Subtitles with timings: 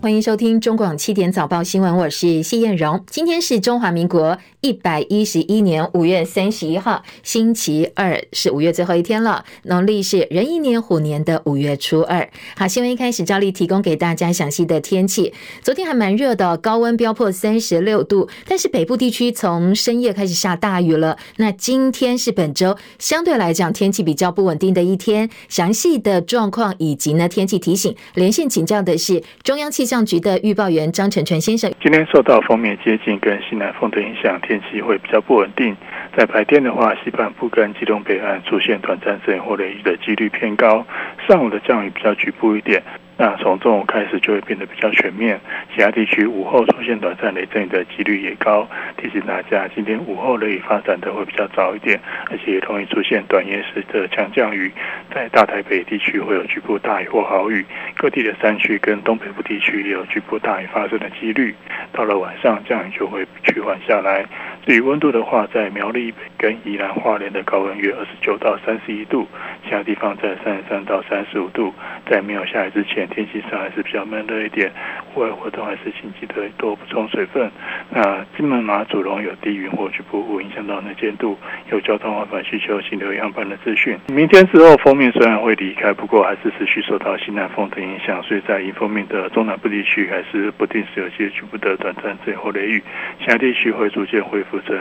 [0.00, 3.04] 欢迎收听中广七点早报新闻，我是谢艳荣。
[3.10, 9.44] 今天是中华民国一百一十一年五月三十一号，星期二，是五月最后一天了。
[9.64, 12.28] 农历是壬寅年虎年的五月初二。
[12.56, 15.34] 好，新闻一开始，照例提供给大家详细的天气。
[15.62, 21.16] 昨天还蛮热的，高温飙破三十六度，但是北部地区从深夜开始下大雨了。
[21.38, 25.28] 那今天是本周相对来讲天气比较不稳定的一天。
[25.48, 29.88] 详细的状况以及呢天气提醒，连线请教的是中央气。
[29.88, 35.76] 象局的预报员张成传先生，今天受到锋面接近跟西南风的影响，天气会比较不稳定。
[36.16, 40.86] 在白天的话，西半部跟基隆北岸出现短暂阵雨或雷雨的几率偏高，
[41.28, 42.82] 上午的降雨比较局部一点。
[43.20, 45.40] 那从中午开始就会变得比较全面，
[45.74, 48.64] 其他地区午后出现短暂雷阵雨的几率也高。
[48.96, 51.98] 提醒大家，今天午后雷雨发展的会比较早一点，
[52.30, 54.72] 而且也容易出现短延时的强降雨。
[55.12, 57.66] 在大台北地区会有局部大雨或豪雨，
[57.96, 61.52] 各地的山区跟东北部地区也有局部大雨发生的几率。
[61.92, 64.24] 到了晚上，降雨就会趋缓下来。
[64.64, 69.26] 至于温度的话，在苗栗跟宜兰花莲的高温约二十九到三十一度，
[69.64, 71.74] 其他地方在三十三到三十五度。
[72.06, 74.70] 在没有下雨之前，天气上还是比较闷热一点，
[75.12, 77.50] 户外活动还是请记得多补充水分。
[77.90, 81.36] 那金门马祖龙有低云或局部雾影响到能见度，
[81.70, 83.98] 有交通往返需求，请留意航班的资讯。
[84.08, 92.82] 明天之后，锋面虽然会离开，不过还是持续受到西南风的影响，所以在迎风面的中南部地区还是不定时有些局部的短暂阵后雷雨，
[93.20, 94.76] 其他地区会逐渐恢复成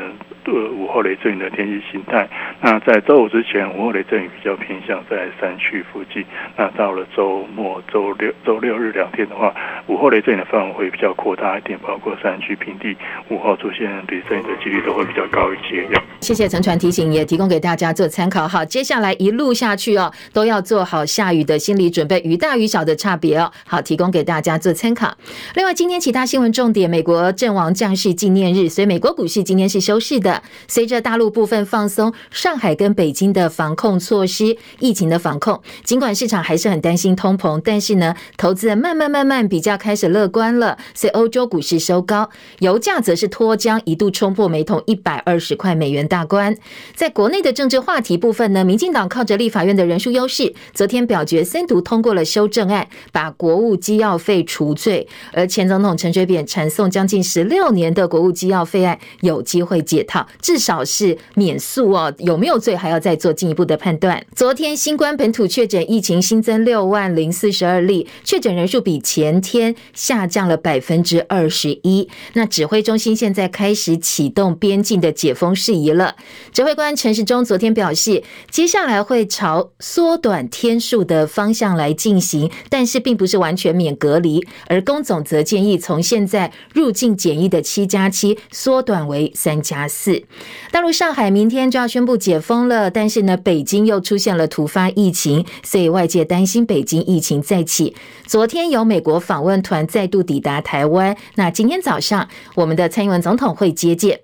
[0.45, 2.27] 呃午后雷阵雨的天气形态。
[2.61, 6.25] 那在周五之前，午后雷阵雨比较偏向在山区附近。
[6.55, 9.53] 那到了周末、周六、周六日两天的话，
[9.87, 12.95] 午后雷阵雨的范围会比较扩大一点，包括山区、平地，
[13.29, 15.87] 午后出现雷阵雨的几率都会比较高一些。
[16.19, 18.47] 谢谢陈传提醒，也提供给大家做参考。
[18.47, 23.51] 好，接下来一路下去哦，都要做好下雨的心理准备，雨大雨小的差别哦。
[23.65, 25.15] 好，提供给大家做参考。
[25.55, 30.41] 另外，今天其他新闻重点：美国阵亡将士纪念日，所以美国股市今天是休市的。
[30.67, 38.06] 随着大陆部分放松，上海跟北京的防控措施，疫情的防控，尽管市场还是很担心通膨，但是呢，
[38.37, 40.77] 投资人慢慢慢慢比较开始乐观了。
[40.93, 42.29] 所以欧洲股市收高，
[42.59, 46.55] 油价则是脱缰，一度冲破每桶一百二十块美元大关。
[46.95, 55.07] 在国内的政治话题部分呢，民进党靠着立法院的人数优势，昨天表决三读通过了修正案，把国务机要费除罪。
[55.33, 62.13] 而前总统陈水扁缠讼将近十六年的国务机要费案有机会解套，至少是免诉哦。
[62.19, 64.23] 有没有罪还要再做进一步的判断。
[64.35, 72.09] 昨天新冠本土确诊疫情新增六万零四十二例，确诊人数比前天下降了百分之二十一。
[72.33, 76.15] 那指挥中心现在开始启动边境的解封事宜了。
[76.51, 84.45] 指挥官陈时中昨天表示，接下来会朝缩短天数的方向来进行，但是并不是完全免隔离。
[84.67, 90.23] 而公总则建议从现在入境检疫的七加七缩短为三加四。
[90.71, 97.86] 大陆上海明天就要宣布解封了，但是呢，北京又出现了突发疫情，所以外界担心北京疫情再起。
[98.25, 104.19] 昨天有美国访问团再度抵达台湾，那今天早上我们的蔡英文总统会接见。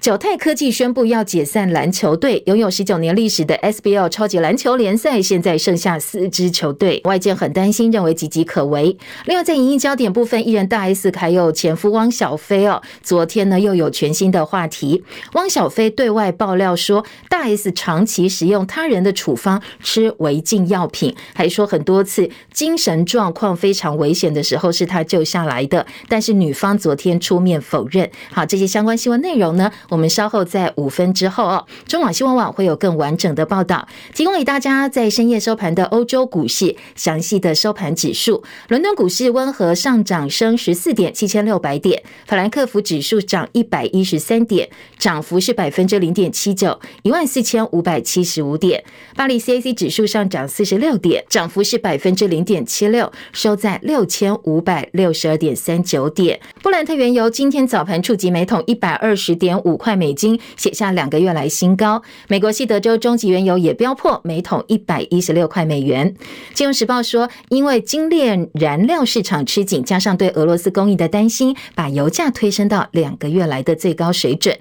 [0.00, 8.96] 九泰科技宣布要解散篮球队，拥有十九年历史的 SBL 超级篮球联赛现在剩下四支球队，外界很担心，认为岌岌可危。
[9.26, 15.04] 另外，在影音焦点部分，艺人大 S 还有前夫汪小菲哦，昨天呢又有全新的话题。
[15.34, 28.10] 汪小菲对外爆料说，大 S 长期使用他人的处方吃违禁药品，还说很多次精神状况非常危险的时候是他救下来的，但是女方昨天出面否认。
[28.32, 29.70] 好，这些相关新闻内容呢？
[29.90, 38.42] 我们稍后在五分之后哦，中广新闻网会有更完整的报道，提供给大家在深夜收盘的欧洲股市详细的收盘指数。
[38.68, 48.84] 伦敦股市温和上涨，升十四点七千六百点；法兰克福指数涨一百一十三点，涨幅是百分之零点七九，一万四千五百七十五点。
[49.16, 56.40] 巴黎 CAC 指数上涨四十六点，涨幅是百分之零点七六，收在六千五百六十二点三九点。
[56.62, 62.02] 布兰特原油今天早盘触及每桶一百二十点五块美金，写下两个月来新高。
[62.28, 66.14] 美国西德州中级原油也飙破每桶一百一十六块美元。
[66.52, 74.56] 金融时报说，因为精炼燃料市场吃紧，加上对俄罗斯供应的担心，把油价推升到两个月来的最高水准。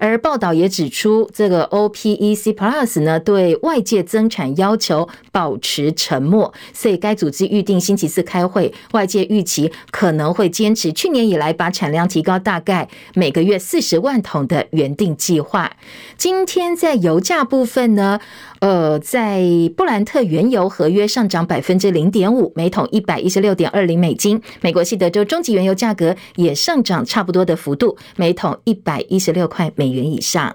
[0.00, 15.70] 而报道也指出，这个 OPEC Plus 呢，对外界增产要求保持沉默，所以该组织预定星期四开会，外界预期可能会坚持去年以来把产量提高大概每个月四十万桶的原定计划。
[16.16, 18.18] 今天在油价部分呢，
[18.60, 19.42] 呃，在
[19.74, 24.40] 布兰特原油合约上涨百分之零点五，每桶一百一十六点二零美金。
[24.60, 30.54] 美国西德州中级原油价格也上涨差不多的幅度，每桶一百一十六块美元以上。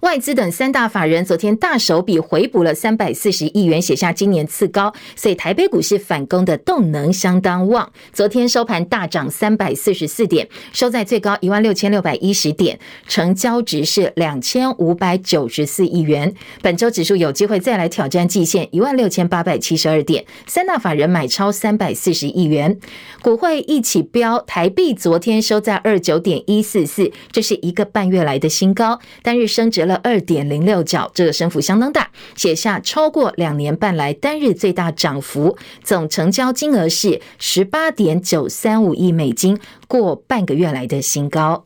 [0.00, 7.90] 外资等三大法人昨天大手笔回补了三百四十亿元，写下今年次高，所以台北股市反攻的动能相当旺。
[8.12, 12.78] 昨天收盘大涨三百四十四点，收在最高一万六千六百一十点，
[13.08, 16.34] 成交值是两千五百九十四亿元。
[16.60, 20.26] 本周指数有机会再来挑战季线一万六千八百七十二点。
[20.46, 22.78] 三大法人买超三百四十亿元，
[23.22, 30.00] 股汇一起飙，台币昨天收在二九点一四四，这是一个半月来的新高，单日升值了。
[30.02, 35.56] 二点零六角，这个升幅相当大，写下超过两年半来单日最大涨幅。
[35.82, 41.64] 总成交金额是十八点九三五亿美金，过半个月来的新高。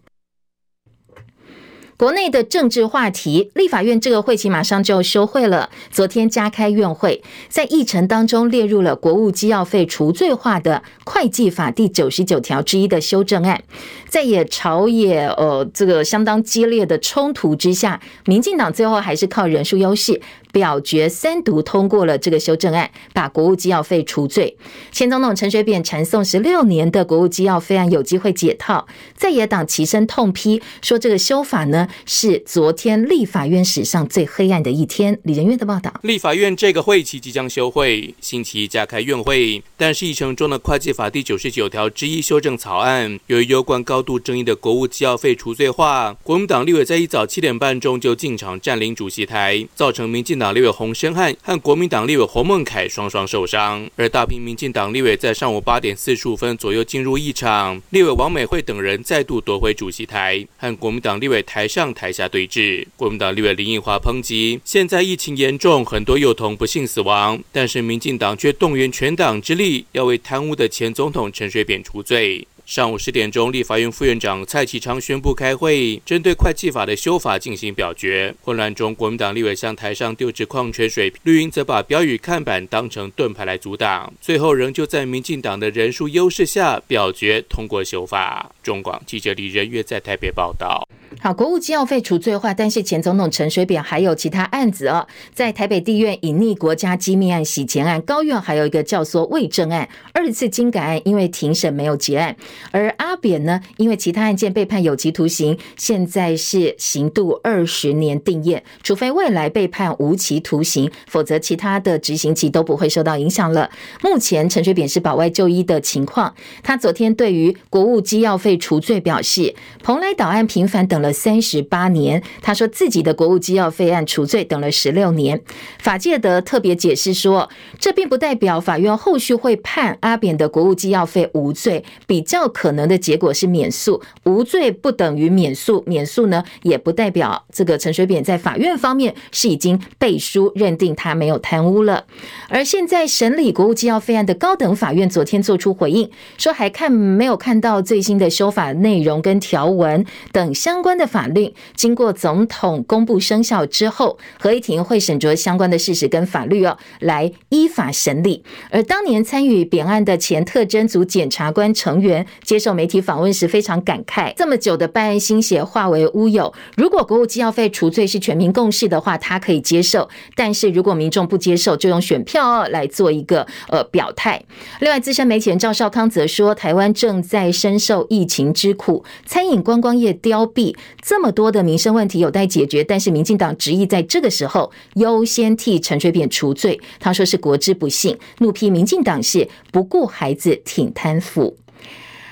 [2.01, 5.69] 国内的政治话题，立法院这个会期马上就休会了。
[5.91, 13.63] 昨天加开院会，在议程当中列入了国务机要费除罪化的会计法第九十九条之一的修正案。
[14.09, 20.23] 在野朝野呃这个相当激烈的冲突之下，民进党最后还是靠人数优势。
[20.53, 24.57] 表决三读通过了这个修正案，把国务机要费除罪。
[24.93, 28.87] 前总统陈水扁缠讼十六年的国务机要费案有机会解套，
[29.17, 35.19] 在野党齐声痛批，说这个修法呢是昨天立法院史上最黑暗的一天。
[35.23, 62.87] 李仁月的报道：立法院这个会期即将休会，星期一加开院会，但是议程中的会计法第九十九条之一修正草案，由于有关高度争议的国务机要费除罪化，国民党立委在一早七点半钟就进场占领主席台，造成民进党立委洪申翰和国民党立委洪孟楷双双受伤，而大批民进党立委在上午八点四十五分左右进入议场，立委王美惠等人再度夺回主席台，和国民党立委台上台下对峙。
[62.97, 72.47] 国民党立委林奕华抨击：现在疫情严重，很多幼童不幸死亡，但是民进党却动员全党之力，要为贪污的前总统陈水扁除罪。
[72.71, 78.33] 上午十点钟，立法院副院长蔡其昌宣布开会，针对会计法的修法进行表决。
[78.45, 84.13] 混乱中，国民党立委向台上丢掷矿泉水，绿营则把标语看板当成盾牌来阻挡。
[84.21, 88.53] 最后，仍旧在民进党的人数优势下表决通过修法。
[88.63, 90.87] 中广记者李仁月在台北报道。
[91.19, 102.37] 好，国务机要费除罪化，但是前总统陈水扁还有其他案子哦，在台北地院隐匿国家机密案、洗钱案，高院还有一个教唆伪证案，二次金改案因为庭审没有结案，
[102.71, 113.69] 而阿扁呢，因为其他案件被判有期徒刑，现在是刑度二十年定谳，除非未来被判无期徒刑，否则其他的执行期都不会受到影响了。
[114.01, 121.01] 目前陈水扁是保外就医的情况，他昨天对于国务机要费除罪表示，蓬莱岛案平反等。
[121.01, 125.41] 了三十八年，他说自己的国务机要费案除罪等了十六年。
[125.79, 127.49] 法界的特别解释说，
[127.79, 134.01] 这并不代表法院后续会判阿扁的国务机要费无罪，比较可能的结果是免诉。
[134.25, 142.05] 无罪不等于免诉，免诉呢也不代表这个陈水扁在法院方面是已经背书认定他没有贪污了。
[142.49, 146.09] 而现在审理国务机要费案的高等法院昨天做出回应，
[146.39, 150.91] 说还看没有看到最新的修法内容跟条文等相关。
[151.01, 158.45] 的法律经过总统公布生效之后，合议庭会审酌相关的事实跟法律哦，来依法审理。
[158.71, 166.53] 而当年参与扁案的前特侦组检察官成员接受媒体访问时，非常感慨：这么久的办案心血化为乌有。
[166.77, 174.43] 如果国务机要费除罪是全民共识的话，他可以接受；但是如果民众不接受，就用选票来做一个呃表态。
[174.81, 180.75] 另外，资深媒体人赵少康则说，台湾正在深受疫情之苦，餐饮观光业凋敝。
[181.03, 191.57] 这么多的民生问题有待解决，但是民进党执意在这个时候优先替陈水扁除罪，他说是国之不幸，怒批民进党是不顾孩子挺贪腐。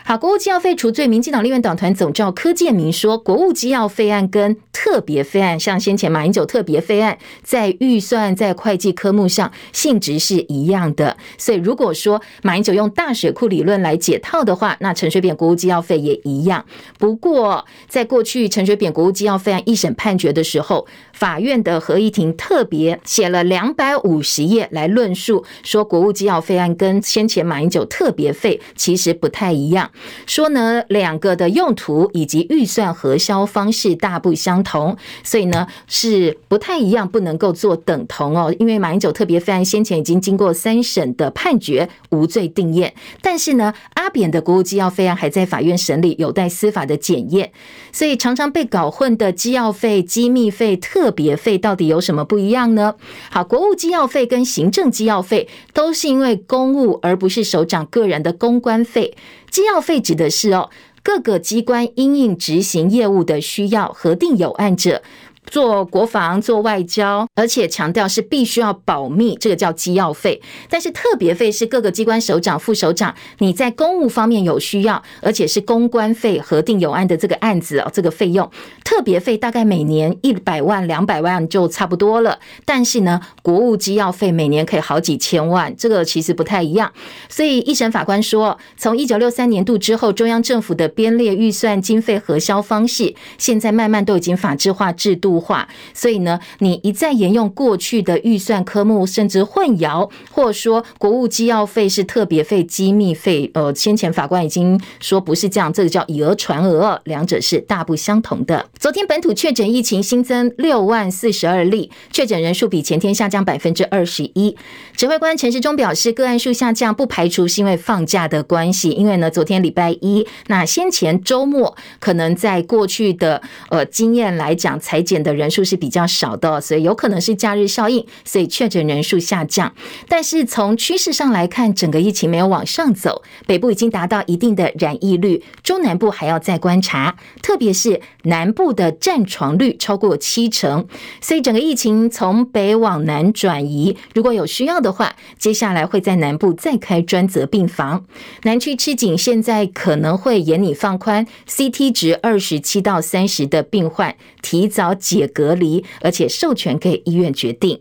[0.09, 16.65] 好，国务机要废除罪，民进党立院党团总召柯建铭说，国务机要费案跟特别费案，像先前马英九特别费案，在预算在会计科目上性质是一样的，所以如果说马英九用大水库理论来解套的话，那陈水扁国务机要费也一样。
[16.99, 20.87] 不过，在过去陈水扁国务机要费案一审判决的时候，
[21.19, 29.91] 法院的合议庭特别写了两百五十页来论述，说国务机要费案跟先前马英九特别费其实不太一样。
[30.29, 38.55] 说呢，两个的用途以及预算核销方式大不相同，所以呢是不太一样，不能够做等同哦。
[38.61, 47.51] 因为马英九特别费案先前已经经过三审的判决无罪定验，但是呢，阿扁的国务机要费案还在法院审理，有待司法的检验，
[47.91, 52.95] 所以常常被搞混的机要费、机密费、特别费到底有什么不一样呢？
[53.31, 59.17] 好，国务机要费跟行政机要费都是因为公务，而不是首长个人的公关费。
[59.51, 60.71] 机要费指的是哦，
[61.03, 65.03] 各个机关因应执行业务的需要，核定有案者。
[65.51, 70.41] 做国防、做外交，而且强调是必须要保密，这个叫机要费。
[70.69, 78.51] 但是特别费是各个机关首长、副首长，你在公务方面有需要，而且是公关费核定有案的这个案子哦，这个费用
[78.85, 82.39] 特别费大概每年一百万、两百万就差不多了。
[82.65, 86.93] 但是呢，国务机要费每年可以好几千万，这个其实不太一样。
[87.29, 108.67] 所以一审法官说，从一九六三年度之后，中央政府的编列预算经费核销方式，现在慢慢都已经法制化制度化，所以呢，你一再沿用过去的预算科目，甚至混淆，或者说国务机要费是特别费、机密费，呃，先前法官已经说不是这样，这个叫以讹传讹，两者是大不相同的。
[108.79, 114.57] 昨天本土确诊疫情新增六万四十二例，确诊人数比前天下降百分之二十一。
[114.97, 123.41] 指挥官陈时中表示，个案数下降不排除是因为放假的关系，因为呢，昨天礼拜一，那先前周末可能在过去的
[123.71, 129.75] 呃经验来讲，采的人数是比较少的，所以有可能是假日效应，所以确诊人数下降。
[130.09, 140.87] 但是从趋势上来看，整个疫情没有往上走，北部已经达到一定的染疫率，中南部还要再观察，特别是南部的占床率超过七成，
[141.21, 143.97] 所以整个疫情从北往南转移。
[144.15, 148.05] 如果有需要的话，接下来会在南部再开专责病房。
[148.43, 157.81] 南区吃紧，现在可能会严拟放宽 CT 值二十七到三十的病患提早解隔离，而且授权给医院决定。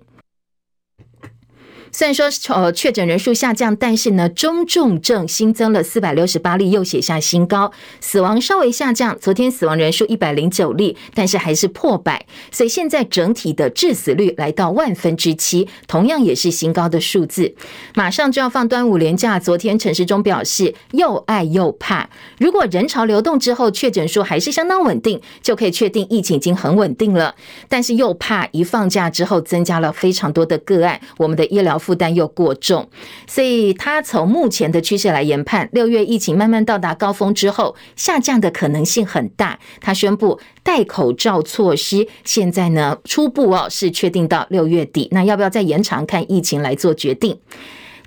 [1.98, 7.72] 虽然说呃确诊人数下降，但是呢中重症新增了四百六十八例，又写下新高。
[8.00, 17.56] 死亡稍微下降，昨天死亡人数一百零九例，但是还是破百，所以现在整体的致死率来到万分之七，同样也是新高的数字。
[17.96, 27.34] 马上就要放端午连假，昨天陈时中表示又爱又怕，如果人潮流动之后确诊数还是相当稳定，就可以确定疫情已经很稳定了。
[27.68, 31.82] 但是又怕一放假之后增加了非常多的个案，我们的医疗。
[31.88, 32.90] 负担又过重，
[33.28, 39.58] 所以他从目前的趋势来研判，六月疫情慢慢到达高峰之后，下降的可能性很大。
[39.80, 47.40] 他宣布戴口罩措施，现在呢初步哦是确定到六月底，那要不要再延长，看疫情来做决定。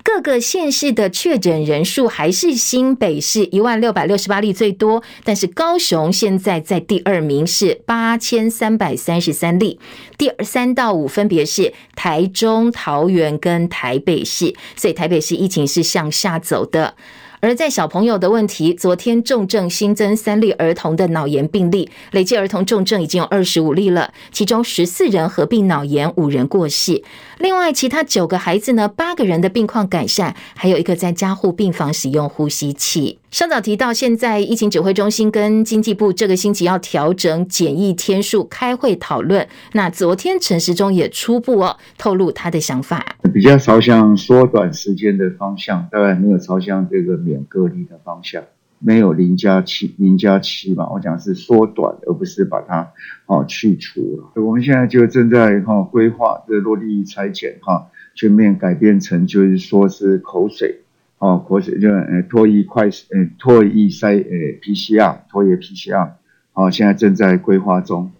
[0.03, 9.79] 各个县市的确诊人数还是新北市一万六百六十八例最多，但是高雄现在在第二名是八千三百三十三例，
[10.17, 16.95] 第三到五分别是台中、桃园跟台北市，所以台北市疫情是向下走的。
[17.41, 27.01] 而在小朋友的问题，昨天重症新增三例儿童的脑炎病例，累计儿童重症已经有二十五例了，其中十四人合并脑炎，五人过世。
[27.39, 33.17] 另外，其他九个孩子呢，八个人的病况改善，还有一个在加护病房使用呼吸器。
[33.31, 39.47] 上早提到，现在疫情指挥中心跟经济部这个星期要调整检疫天数，开会讨论。
[39.71, 47.15] 那昨天陈时中也初步哦透露他的想法，比较朝向缩短时间的方向，当然没有朝向这个
[47.47, 48.43] 隔离的方向，
[48.79, 52.91] 没有零加七零加七嘛，我讲是缩短，而不是把它
[53.25, 54.41] 哦去除了。
[54.41, 60.81] 我们现在就正在哈规划这落地拆检哈，全面改变成就是说是口水。
[61.19, 66.13] 哦，口水就呃唾液快呃唾液筛呃 PCR 唾液 PCR，
[66.51, 68.11] 好，现在正在规划中。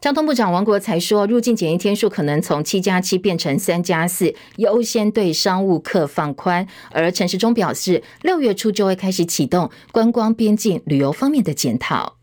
[0.00, 6.66] 交通部长王国才说，入境检疫天数可能从七加七变成三加四，优先对商务客放宽。
[6.90, 12.19] 而陈时中表示，六月初就会开始启动观光边境旅游方面的检讨。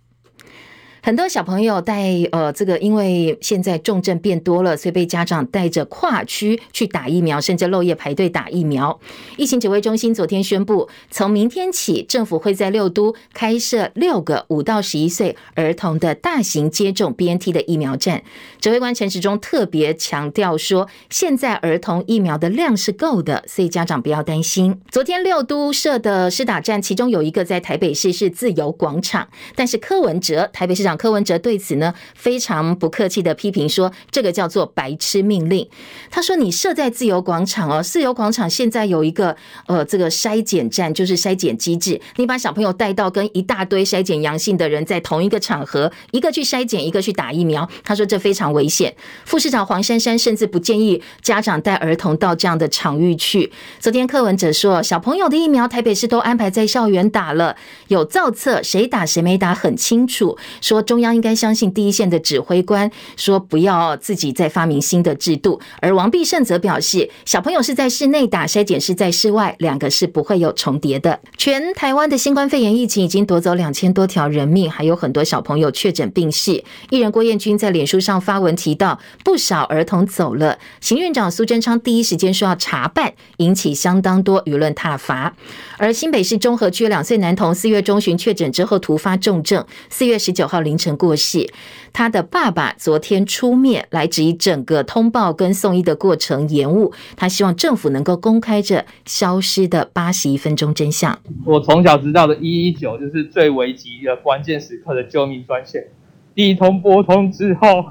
[1.07, 8.99] 很多小朋友带呃，这个因为现在重症变多了，所以被家长带着跨区去打疫苗，甚至漏夜排队打疫苗。
[9.37, 18.23] 疫情指挥中心昨天宣布，从明天起，政府会在六都开设六个五到十一岁儿童的大型接种 BNT 的疫苗站。
[18.59, 24.81] 指挥官陈时中特别强调说，现在儿童疫苗的量是够的，所以家长不要担心。
[24.91, 30.96] 昨天六都设的施打站，其中有一个在台北市是自由广场，但是柯文哲台北市长。
[30.97, 35.67] 柯文哲对此呢非常不客气的批评说，这个叫做白痴命令。
[36.09, 39.35] 他说：“你设在自由广场哦，自由广场现在有一个
[39.67, 48.95] 呃这个筛检站，就是筛检机制，你把小朋友带到跟一大堆筛检阳性的人在同一个场合，一个去筛检，一个去打疫苗。”他说这非常危险。
[49.25, 53.51] 副市长黄珊珊甚至不建议家长带儿童到这样的场域去。
[53.79, 57.55] 昨天柯文哲说，小朋友的疫苗台北市都安排在校园打了，
[57.87, 60.37] 有造册，谁打谁没打很清楚。
[60.61, 65.59] 说中央应该相信第一线的指挥官，说不要自己再发明新的制度。
[65.81, 71.19] 而王必胜则表示，小朋友是在室内打筛检，是在室外，两个是不会有重叠的。
[71.37, 76.63] 全台湾的新冠肺炎疫情已经夺走两千多条人命，还有很多小朋友确诊病逝。
[76.89, 80.57] 艺人郭彦均在脸书上发文提到，不少儿童走了。
[80.79, 85.35] 行院长苏贞昌第一时间说要查办，引起相当多舆论挞伐。
[85.77, 91.49] 而新北市中和区两岁男童四月中旬确诊之后突发重症，四月十九号凌晨过世。
[91.93, 101.17] 他的爸爸昨天出面来质疑整个通报跟送医的过程延误，他希望政府能够公开这消失的八十一分钟真相。
[101.45, 105.87] 我从小知道的一一九就是最危急的关键时刻的救命专线，
[106.35, 107.85] 第一通拨通之后，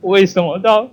[0.00, 0.88] 为什么到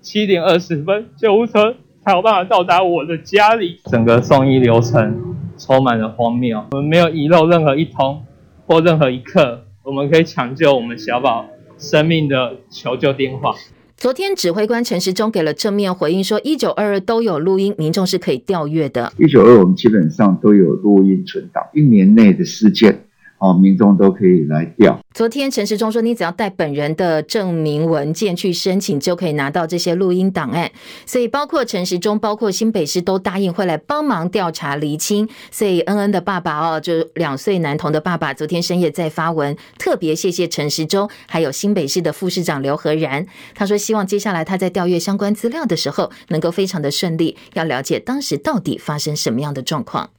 [0.00, 3.80] 七点二十分救护车才有办法到达我的家里？
[3.90, 8.24] 整个送医流程充满了荒谬，我们没有遗漏任何一通
[8.66, 11.44] 或任何一刻，我们可以抢救我们小宝
[11.76, 13.52] 生命的求救电话。
[13.96, 19.12] 昨天指挥官陈时中给了正面回应，说一九二二都有录音，民众是可以调阅的。
[19.18, 23.06] 一九二我们基本上都有录音存档，一年内的事件。
[23.42, 24.96] 哦，民众都可以来调。
[25.12, 30.70] 昨天陈时中说，你只要带本人的证明文件去申请，就可以拿到这些录音档案。
[31.04, 35.28] 所以，包括陈时中，包括新北市都答应会来帮忙调查厘清。
[35.50, 43.26] 所以，恩恩的爸爸哦，就两岁男童的爸爸，昨天深夜在发文，特别谢谢陈时中，还有新北市的副市长刘和然。
[43.56, 50.10] 他说，希望接下来他在调阅相关资料的时候，能够非常的顺利，要了解当时到底发生什么样的状况。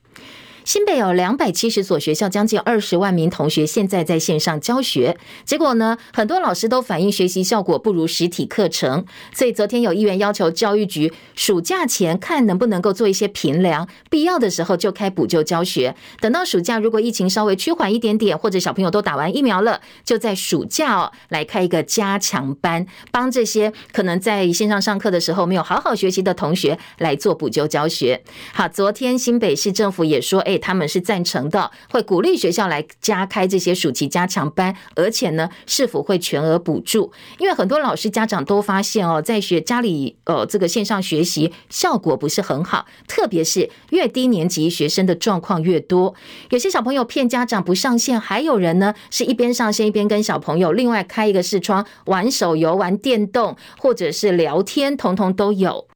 [0.65, 5.17] 新北有两百七十所学校，将近二十万名同学现在在线上教学。
[5.43, 9.05] 结果呢，很多老师都反映学习效果不如实体课程。
[9.33, 15.93] 所以昨天有议员要求教育局暑假前看能不能够做一些评量，必要的时候就开补救教学。
[16.21, 28.23] 等到暑假，如果疫情稍微趋缓一点点，或者小朋友都打完疫苗了，就在暑假哦来开一个加强班，帮这些可能在线上上课的时候没有好好学习的同学来做补救教学。
[28.53, 30.52] 好，昨天新北市政府也说，哎。
[30.57, 37.11] 他们是赞成的，会鼓励学校来加开这些暑期加强班，而且呢，是否会全额补助？
[37.39, 46.13] 因为很多老师家长都发现哦，在学家里呃这个线上学习效果不是很好，特别是越低年级学生的状况越多。
[46.49, 55.87] 有些小朋友骗家长不上线，还有人呢是一边上线一边跟小朋友另外开一个视窗玩手游、玩电动或者是聊天，通通都有。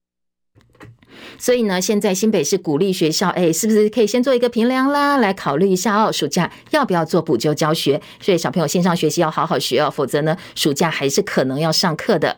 [1.38, 8.01] 所以呢，现在新北市鼓励学校，哎，是不是可以先做一个评量啦，来考虑一下哦，暑假要不要做补救教学？
[8.19, 12.38] 所以小朋友线上学习要好好学哦，否则呢，暑假还是可能要上课的。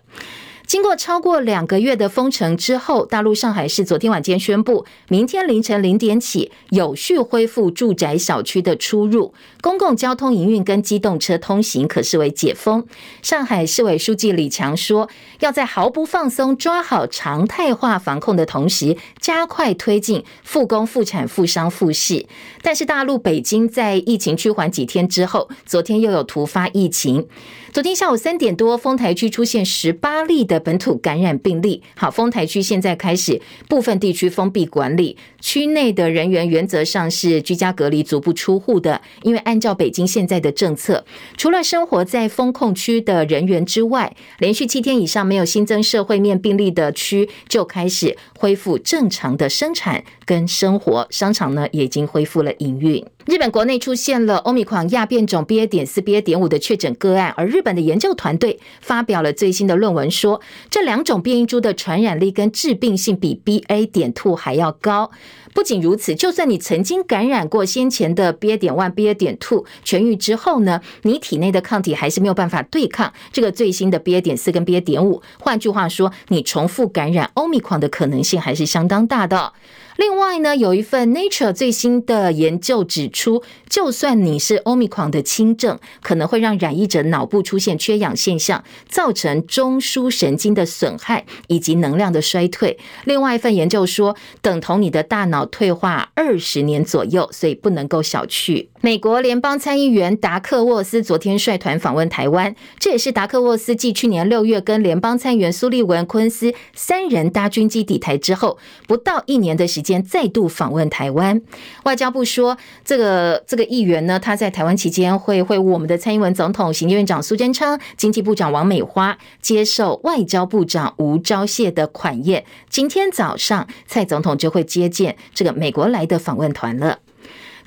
[0.69, 12.85] 经过超过两个月的封城之后，大陆上海市昨天晚间宣布，明天凌晨零点起有序恢复住宅小区的出入，公共交通营运跟机动车通行可视为解封。
[13.23, 22.27] 上海市委书记李强说，要在毫不放松、抓好常态化防控的同时，加快推进复工复产复商复市。
[22.61, 27.27] 但是大陆北京在疫情趋缓几天之后，昨天又有突发疫情。
[27.71, 31.83] 昨天下午三点多，丰台区出现十八例的本土感染病例。
[31.95, 39.01] 好，丰台区现在开始部分地区封闭管理，区内的人员原则上是居家隔离、足不出户的。
[39.23, 41.03] 因为按照北京现在的政策，
[41.35, 51.07] 除了生活在封控区的人员之外，连续七天以上没有新增社会面病例的区，就开始恢复正常的生产跟生活。
[51.09, 53.05] 商场呢，也已经恢复了营运。
[53.25, 55.67] 日本国内出现了欧米狂亚变种 BA.
[55.67, 56.21] 点四 BA.
[56.21, 63.85] 点五的确诊个案，而日本的研究团队发表了最新的论文说，说这两种变异株的传染力跟致病性比 BA.
[63.89, 65.11] 点 two 还要高。
[65.53, 68.57] 不仅如此，就算你曾经感染过先前的 BA.
[68.57, 69.13] 点 one、BA.
[69.13, 74.21] 点 two，痊愈之后呢，你体内的抗体还是没有办法对抗这个最新的 BA.
[74.21, 74.81] 点四跟 BA.
[74.81, 75.21] 点五。
[75.39, 79.53] 换句话说，你重复感染欧米矿的可能性还是相当大的。
[79.99, 92.79] 另外呢，有一份 Nature 最新的研究指出，就算你是 Omicron 的轻症，可能会让染疫者脑部出现缺氧现象，造成中枢神经的损害以及能量的衰退。
[93.03, 98.67] 另外一份研究说，等同你的大脑退化二十年左右，所以不能够小觑。
[98.81, 111.41] 美国联邦参议员达克沃斯昨天率团访问台湾，这也是达克沃斯继去年六月跟联邦参议员苏利文、昆斯三人搭军机抵台之后，不到一年的时间再度访问台湾。
[111.83, 122.45] 外交部说，这个这个议员呢，他在台湾期间会会晤我们的蔡英文总统、行政院长苏贞昌、经济部长王美花，接受外交部长吴钊燮的款宴。
[122.69, 126.99] 今天早上，蔡总统就会接见这个美国来的访问团了。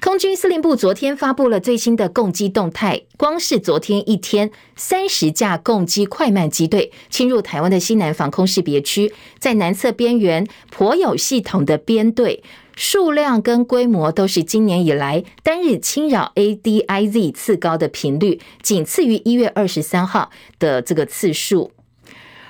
[0.04, 12.42] 空军司令部昨天发布了最新的共机动态，光是昨天一天，三十架共机快慢机队侵入台湾的西南防空识别区，在南侧边缘颇有系统的编队，
[12.74, 21.70] 数量跟规模都是今年以来单日侵扰 ADIZ 次高的频率，仅次于一月二十三号的这个次数。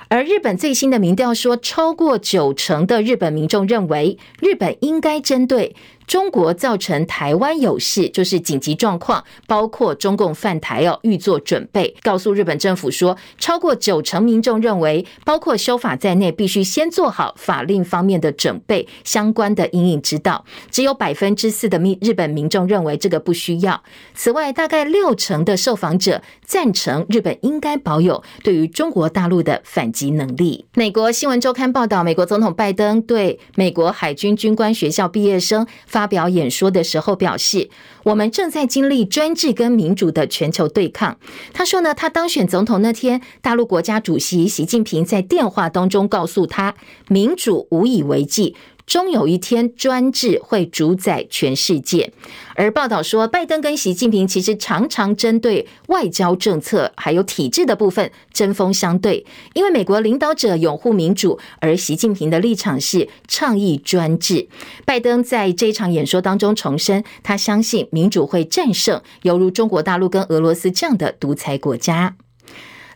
[0.08, 5.76] 而日本最新的民调说，超过九成的日本民众认为，日本应该针对。
[6.06, 11.94] 中国造成台湾有事，就是紧急状况，包括中共犯台哦，预做准备。
[12.02, 20.44] 告诉日本政府说，超过九成民众认为，包括修法在内，必须先做好法令方面的准备，相关的阴影之道。
[20.70, 23.82] 只有百分之四的民日本民众认为这个不需要。
[24.14, 30.66] 此外，大概六成的受访者赞成日本应该保有对于中国大陆的反击能力。
[30.74, 36.12] 美国新闻周刊报道，美国总统拜登对美国海军军官学校毕业生发。
[36.12, 37.70] 表演说的时候表示，
[38.02, 41.16] 我们正在经历专制跟民主的全球对抗。
[41.54, 46.74] 他说呢，他当选总统那天，大陆国家主席习近平在电话当中告诉他，
[47.08, 48.54] 民主无以为继。
[48.86, 52.12] 终有一天，专制会主宰全世界。
[52.54, 64.48] 而报道说，拜登跟习近平其实常常针对外交政策还有体制的部分针锋相对，因为美国领导者拥护民主，而习近平的立场是倡议专制。
[64.84, 72.16] 拜登在这场演说当中重申，他相信民主会战胜，犹如中国大陆跟俄罗斯这样的独裁国家。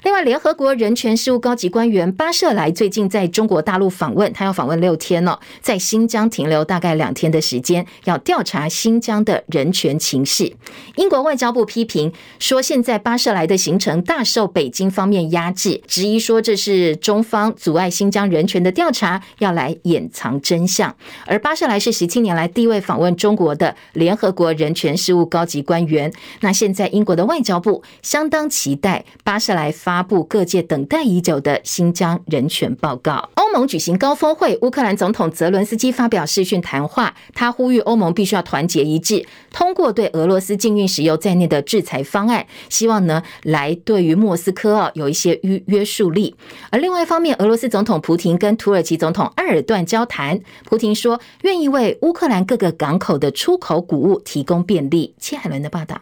[0.02, 10.54] 另外，联合国人权事务高级官员巴舍莱最近在中国大陆访问，他要访问六天了，在新疆停留大概两天的时间，要调查新疆的人权情势。
[10.96, 20.94] 英国外交部批评说，现在巴舍莱的行程大受北京方面压制，质疑说这是中方阻碍新疆人权的调查，要来掩藏真相。
[21.26, 26.12] 而巴舍莱是十七年来第一位访问中国的联合国人权事务高级官员。
[26.40, 30.06] 那现在英国的外交部相当期待巴舍莱发。
[30.06, 33.28] 布各界等待已久的新疆人权报告。
[33.34, 46.36] 欧盟举行高峰会，乌克兰总统泽伦斯基发表视讯谈话，他呼吁欧盟必须要团结一致，通过对俄罗斯禁运石油在内的制裁方案，希望呢来对于莫斯科啊有一些约约束力。
[46.70, 55.14] 而另外一方面，俄罗斯总统普亭跟土耳其总统埃尔段交谈，普亭说愿意为乌克兰各个港口的出口谷物提供便利。
[55.18, 55.98] 切海伦的报道。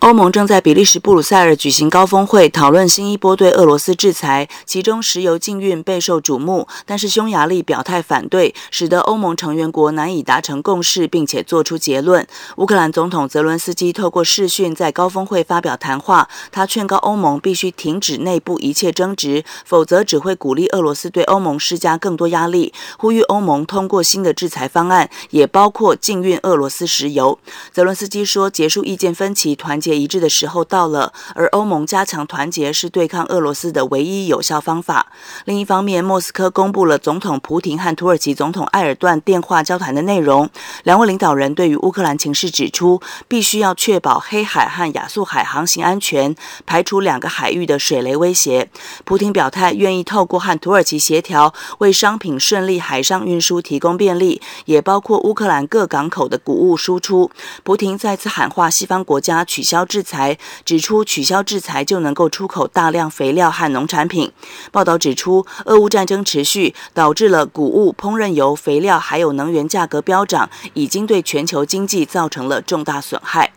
[0.00, 6.68] 欧盟正在比利时布鲁塞尔举行高峰会，讨论新一波对俄罗斯制裁，其中石油禁运备受瞩目。
[6.84, 12.24] 但是匈牙利表态反对，使得欧盟成员国难以达成共识，并且做出结论。
[12.56, 22.72] 乌克兰总统泽伦斯基透过视讯在高峰会发表谈话，他劝告欧盟必须停止内部一切争执，否则只会鼓励俄罗斯对欧盟施加更多压力。
[22.98, 27.40] 呼吁欧盟通过新的制裁方案，也包括禁运俄罗斯石油。
[27.72, 35.06] 泽伦斯基说：“结束意见分歧，团结。”一致的时候到了，而欧盟加强团结是对抗俄罗斯的唯一有效方法。
[35.44, 40.48] 另一方面，莫斯科公布了总统普廷和土耳其总统埃尔段电话交谈的内容。
[40.82, 46.34] 两位领导人对于乌克兰情势指出，必须要确保黑海和亚速海航行安全，
[46.66, 48.68] 排除两个海域的水雷威胁。
[49.04, 57.30] 普廷表态愿意透过和土耳其协调，为商品顺利海上运输提供便利，也包括乌克兰各港口的谷物输出。
[57.62, 59.75] 普廷再次喊话西方国家取消。
[59.76, 64.32] 要制裁指出，取消制裁就能够出口大量肥料和农产品。
[64.72, 73.52] 报道指出，俄乌战争持续，导致了谷物、烹饪油、肥料还有能源价格飙涨，已经对全球经济造成了重大损害。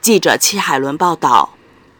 [0.00, 1.50] 记者戚海伦报道。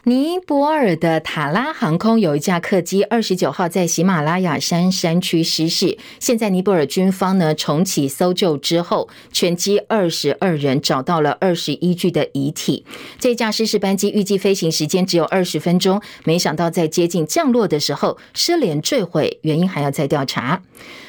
[0.07, 5.97] 尼泊尔的塔拉航空有一架客机，二十九号在喜马拉雅山山区失事。
[6.19, 12.85] 现在尼泊尔军方呢重启搜救之后，全机二十二人找到了二十一具的遗体。
[13.17, 20.61] 这架失事班机预计飞行时间只有二十分钟，没想到在接近降落的时候失联坠毁，原因还要再调查。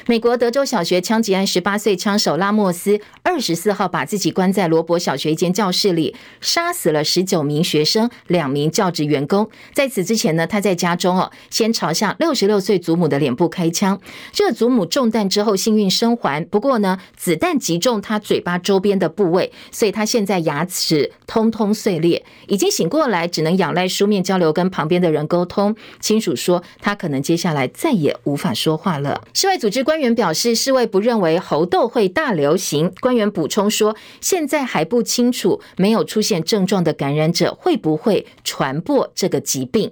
[0.07, 9.49] 美国德州小学枪击案，十八岁枪手拉莫斯二十四号把自己关在罗伯小学一间教室里，杀死了十九名学生，两名教教职员工。
[9.73, 13.99] 在此之前呢，他在家中哦，先朝向六十六岁祖母的脸部开枪。
[14.31, 25.75] 这祖母中弹之后幸运生还，不过呢，子弹击中他嘴巴周边的部位，所以他现在牙齿通通碎裂，已经醒过来，只能仰赖书面交流跟旁边的人沟通。
[25.99, 29.21] 亲属说，他可能接下来再也无法说话了。
[29.33, 32.93] 世卫组织官员表示，世卫不认为猴痘会大流行。
[33.01, 39.91] 官员补充说，现在还不清楚没有出现症状的感染者会不会传传播这个疾病。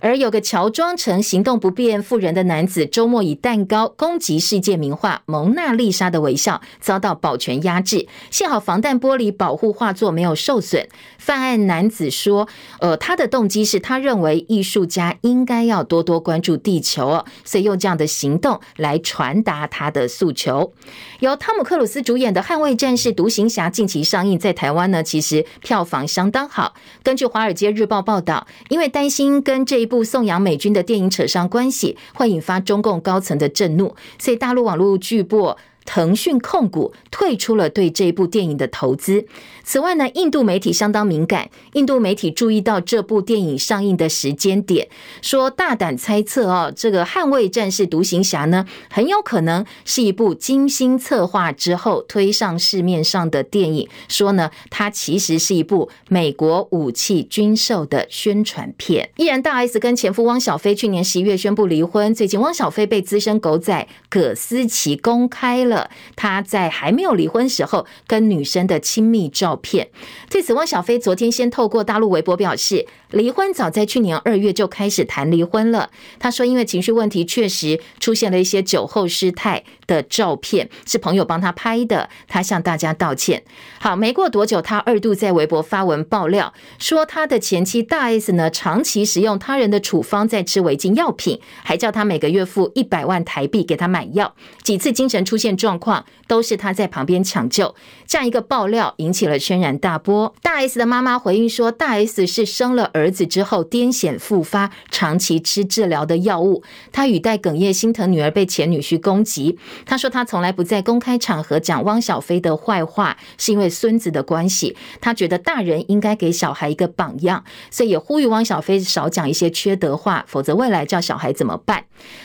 [0.00, 8.08] 而有个乔装成行动不便妇人的男子，周末以蛋糕攻击世界名画《蒙娜丽莎》的微笑，遭到保全压制。
[8.30, 10.88] 幸好防弹玻璃保护画作没有受损。
[11.18, 12.48] 犯案男子说
[12.80, 20.72] ：“呃，他的动机是他认为艺术家应该要多多关注地球哦，所以用这样的行动来传达他的诉求。”
[21.20, 26.74] 由汤姆克鲁斯主演的《捍卫战士：独行侠》近期上映，在台湾呢，其实票房相当好。
[27.02, 35.56] 根据《华尔街日报》报道，因为担心跟这一部颂扬美军的电影扯上关系，会引发中共高层的震怒，所以大陆网络巨擘。
[35.92, 39.26] 腾讯控股退出了对这部电影的投资。
[39.64, 44.88] 此外呢，印度媒体相当敏感，印度媒体注意到这部电影上映的时间点，
[45.20, 53.88] 说大胆猜测哦，这个《捍卫战士独行侠》呢，很有可能是一部精心策划之后推上市面上的电影。
[54.08, 59.10] 说呢，它其实是一部美国武器军售的宣传片。
[59.16, 65.79] 依然大 S 跟前夫汪小菲去年十一月宣布离婚，最近汪小菲被资深狗仔葛思琪公开了。
[66.16, 69.88] 他在还没有离婚时候跟女生的亲密照片。
[70.28, 75.90] 对此，汪小菲昨天先透过大陆微博表示，离婚早在去年二月就开始谈离婚了。
[76.18, 82.08] 他说，因为情绪问题，确实出现了一些酒后失态的照片，是朋友帮他拍的。
[82.28, 83.42] 他向大家道歉。
[83.80, 97.74] 好，没过多久，他二度在微博发文爆料，说他的前妻大 S 呢，长期使用他人的处方在吃违禁药品，还叫他每个月付一百万台币给他买药，几次精神出现状况都是他在旁边抢救。
[98.06, 100.32] 这样一个爆料引起了轩然大波。
[100.40, 106.62] 大 S 的妈妈回应说，大 S 是生了儿子之后癫痫复发，长期吃治疗的药物。
[106.92, 109.58] 他语带哽咽，心疼女儿被前女婿攻击。
[109.86, 114.76] 他说他从来不在公开场合讲汪小菲的坏话，是因为孙子的关系。
[115.00, 121.84] 他觉得大人应该给小孩一个榜样，所以也呼吁汪小菲少讲一些缺德话，否则未来叫小孩怎么办？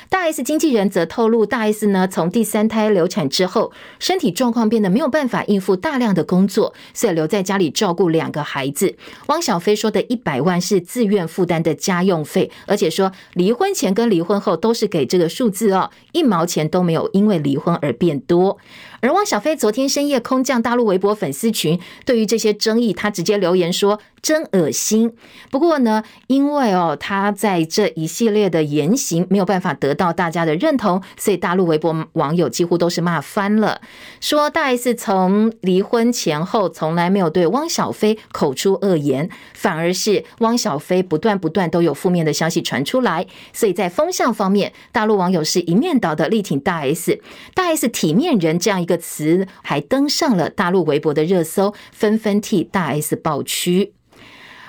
[0.09, 8.95] 大 S 经纪人则透露，大 S 呢，从第三胎流产之后，身体状况变得没有办法应付大量的工作，所以留在家里照顾两个孩子。
[9.27, 18.57] 汪小菲说的一百万是自愿负担的家用费，而且说离婚前跟离婚后都是给这个数字哦，一毛钱都没有因为离婚而变多。
[18.99, 24.01] 而汪小菲昨天深夜空降大陆微博粉丝群，对于这些争议，他直接留言说。
[24.25, 25.13] 真恶心。
[25.51, 33.79] 不过呢，因为哦，他在这一系列的言行没有办法得到大家的认同，所以大陆微博网友几乎都是骂翻了，
[34.19, 47.21] 说大 S 从离婚前后从来没有对汪小菲口出恶言，反而是汪小菲不断不断都有负面的消息传出来，所以在风向方面，大陆网友是一面倒的力挺大 S，
[47.53, 53.93] 大 S 体面人这样一个词还登上了大陆微博的热搜，纷纷替大 S 抱屈。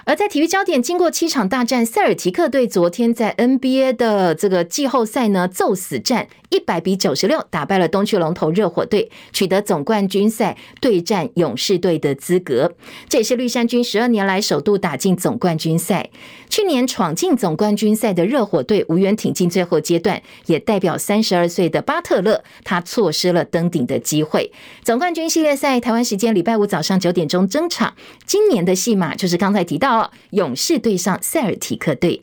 [0.06, 12.72] 而在体育焦点，经过七场大战，塞尔提克队昨天在 NBA 的这个季后赛呢，揍死战一百比九十六打败了东区龙头热火队，取得总冠军赛对战勇士队的资格。
[13.08, 16.08] 这也是绿衫军十二年来首度打进总冠军赛。
[16.48, 24.52] 去年闯进总冠军赛的热火队无缘挺进最后阶段，也代表三十二岁的巴特勒，他错失了登顶的机会。
[24.84, 29.95] 总冠军系列赛台湾时间礼拜五早上九点钟登场，今年的戏码就是刚才提到。
[30.30, 32.22] 勇士对上塞尔提克队。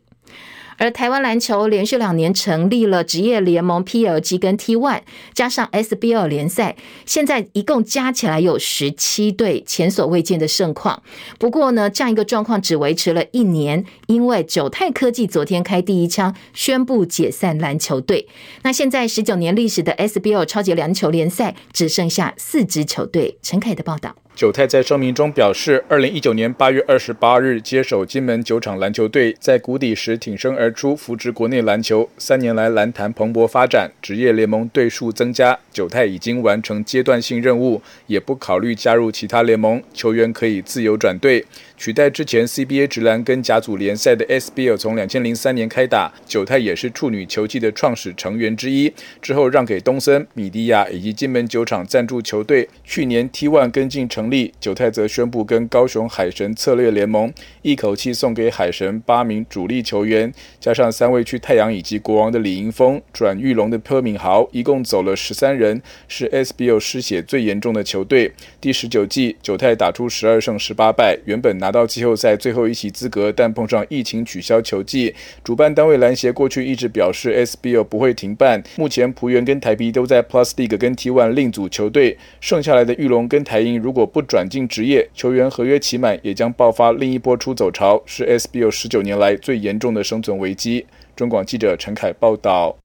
[0.80, 11.04] 而台湾篮球连续两年成立了职业联盟 PLG 跟 T1，加上 SBL 联赛，现在一共加起来有十七队，前所未见的盛况。
[11.38, 18.28] 不过呢，这样一个状况只维持了一年，因为九泰科技昨天开第一枪，宣布解散篮球队。
[18.64, 23.38] 那现在十九年历史的 SBL 超级篮球联赛只剩下四支球队。
[23.44, 24.16] 陈凯的报道。
[24.36, 32.10] 九泰在声明中表示，二零一九年八月二十八日接手金门酒厂篮球队，在谷底时挺身而出，扶植国内篮球。
[32.18, 41.46] 三年来，篮坛蓬勃发展，职业联盟队数增加，九泰已经完成阶段性任务，也不考虑加入其他联盟，球员可以自由转队。
[41.84, 48.94] 取代之前 CBA 直篮跟甲组联赛的 SBL，从两千零三年开打，九泰也是处女球季的创始成员之一。
[49.22, 52.70] 之后让给东森、米迪亚以及金门酒厂赞助球队。
[52.86, 68.32] 去年 T1 跟进成立，九泰则宣布跟高雄海神策略联盟，一口气送给海神八名主力球员，加上三位去太阳以及国王的李盈峰转玉龙的柯敏豪，一共走了十三人，是 SBL 失血最严重的球队。
[68.62, 75.14] 第十九季，九泰打出十二胜十八败，原本拿到季后赛最后一席资格，但碰上疫情取消球季。
[75.44, 90.86] 主办单位篮协过去一直表示 SBL 不会停办，目前璞园跟台啤都在 Plus League 跟 T1 另组球队，剩下来的玉龙跟台银如果不转进职业，球员合约期满也将爆发另一波出走潮，是 SBL 十九年来最严重的生存危机。
[91.16, 92.78] 中广记者陈凯报道。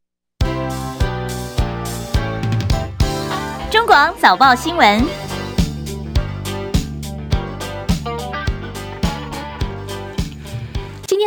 [3.70, 5.27] 中广早报新闻。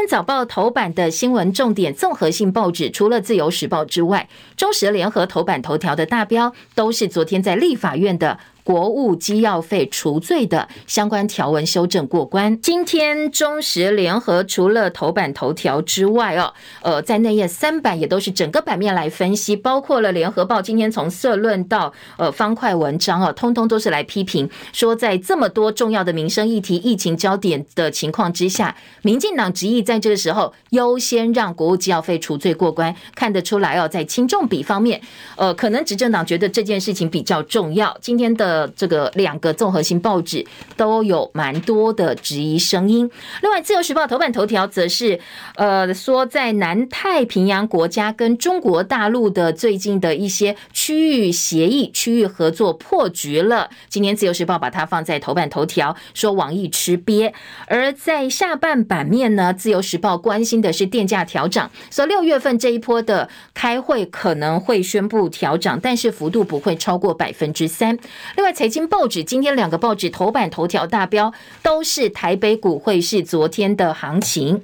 [0.08, 8.40] 早报头版的新闻重点，综合性报纸除了自由时报之外，中时联合头版头条的大标都是昨天在立法院的。
[8.63, 12.60] 国务机要费除罪的相关条文修正过关。
[12.62, 35.02] 今天中时联合除了头版头条之外，哦，呃，在内页三版也都是整个版面来分析，包括了联合报今天从社论到呃方块文章啊，通通都是来批评说，在这么多重要的民生议题、疫情焦点的情况之下，民进党执意在这个时候优先让国务机要费除罪过关，看得出来哦，在轻重比方面，
[35.36, 37.97] 呃，可能执政党觉得这件事情比较重要。
[38.00, 38.51] 今天的。
[38.52, 43.10] 呃，这个两个综合性报纸都有蛮多的质疑声音。
[43.42, 45.18] 另外，《自由时报》头版头条则是，
[45.56, 53.70] 呃，说在南太平洋国家跟中国大陆的最近的一些区域协议、区域合作破局了。
[53.88, 57.32] 今天《自由时报》把它放在头版头条，说网易吃瘪。
[57.68, 67.98] 而在下半版面呢，《自由时报》关心的是电价调涨，说六月份这一波的开会可能会宣布调涨，但是幅度不会超过百分之三。
[68.41, 74.63] 另外，财经报纸今天两个报纸头版头条大标都是台北股汇市昨天的行情。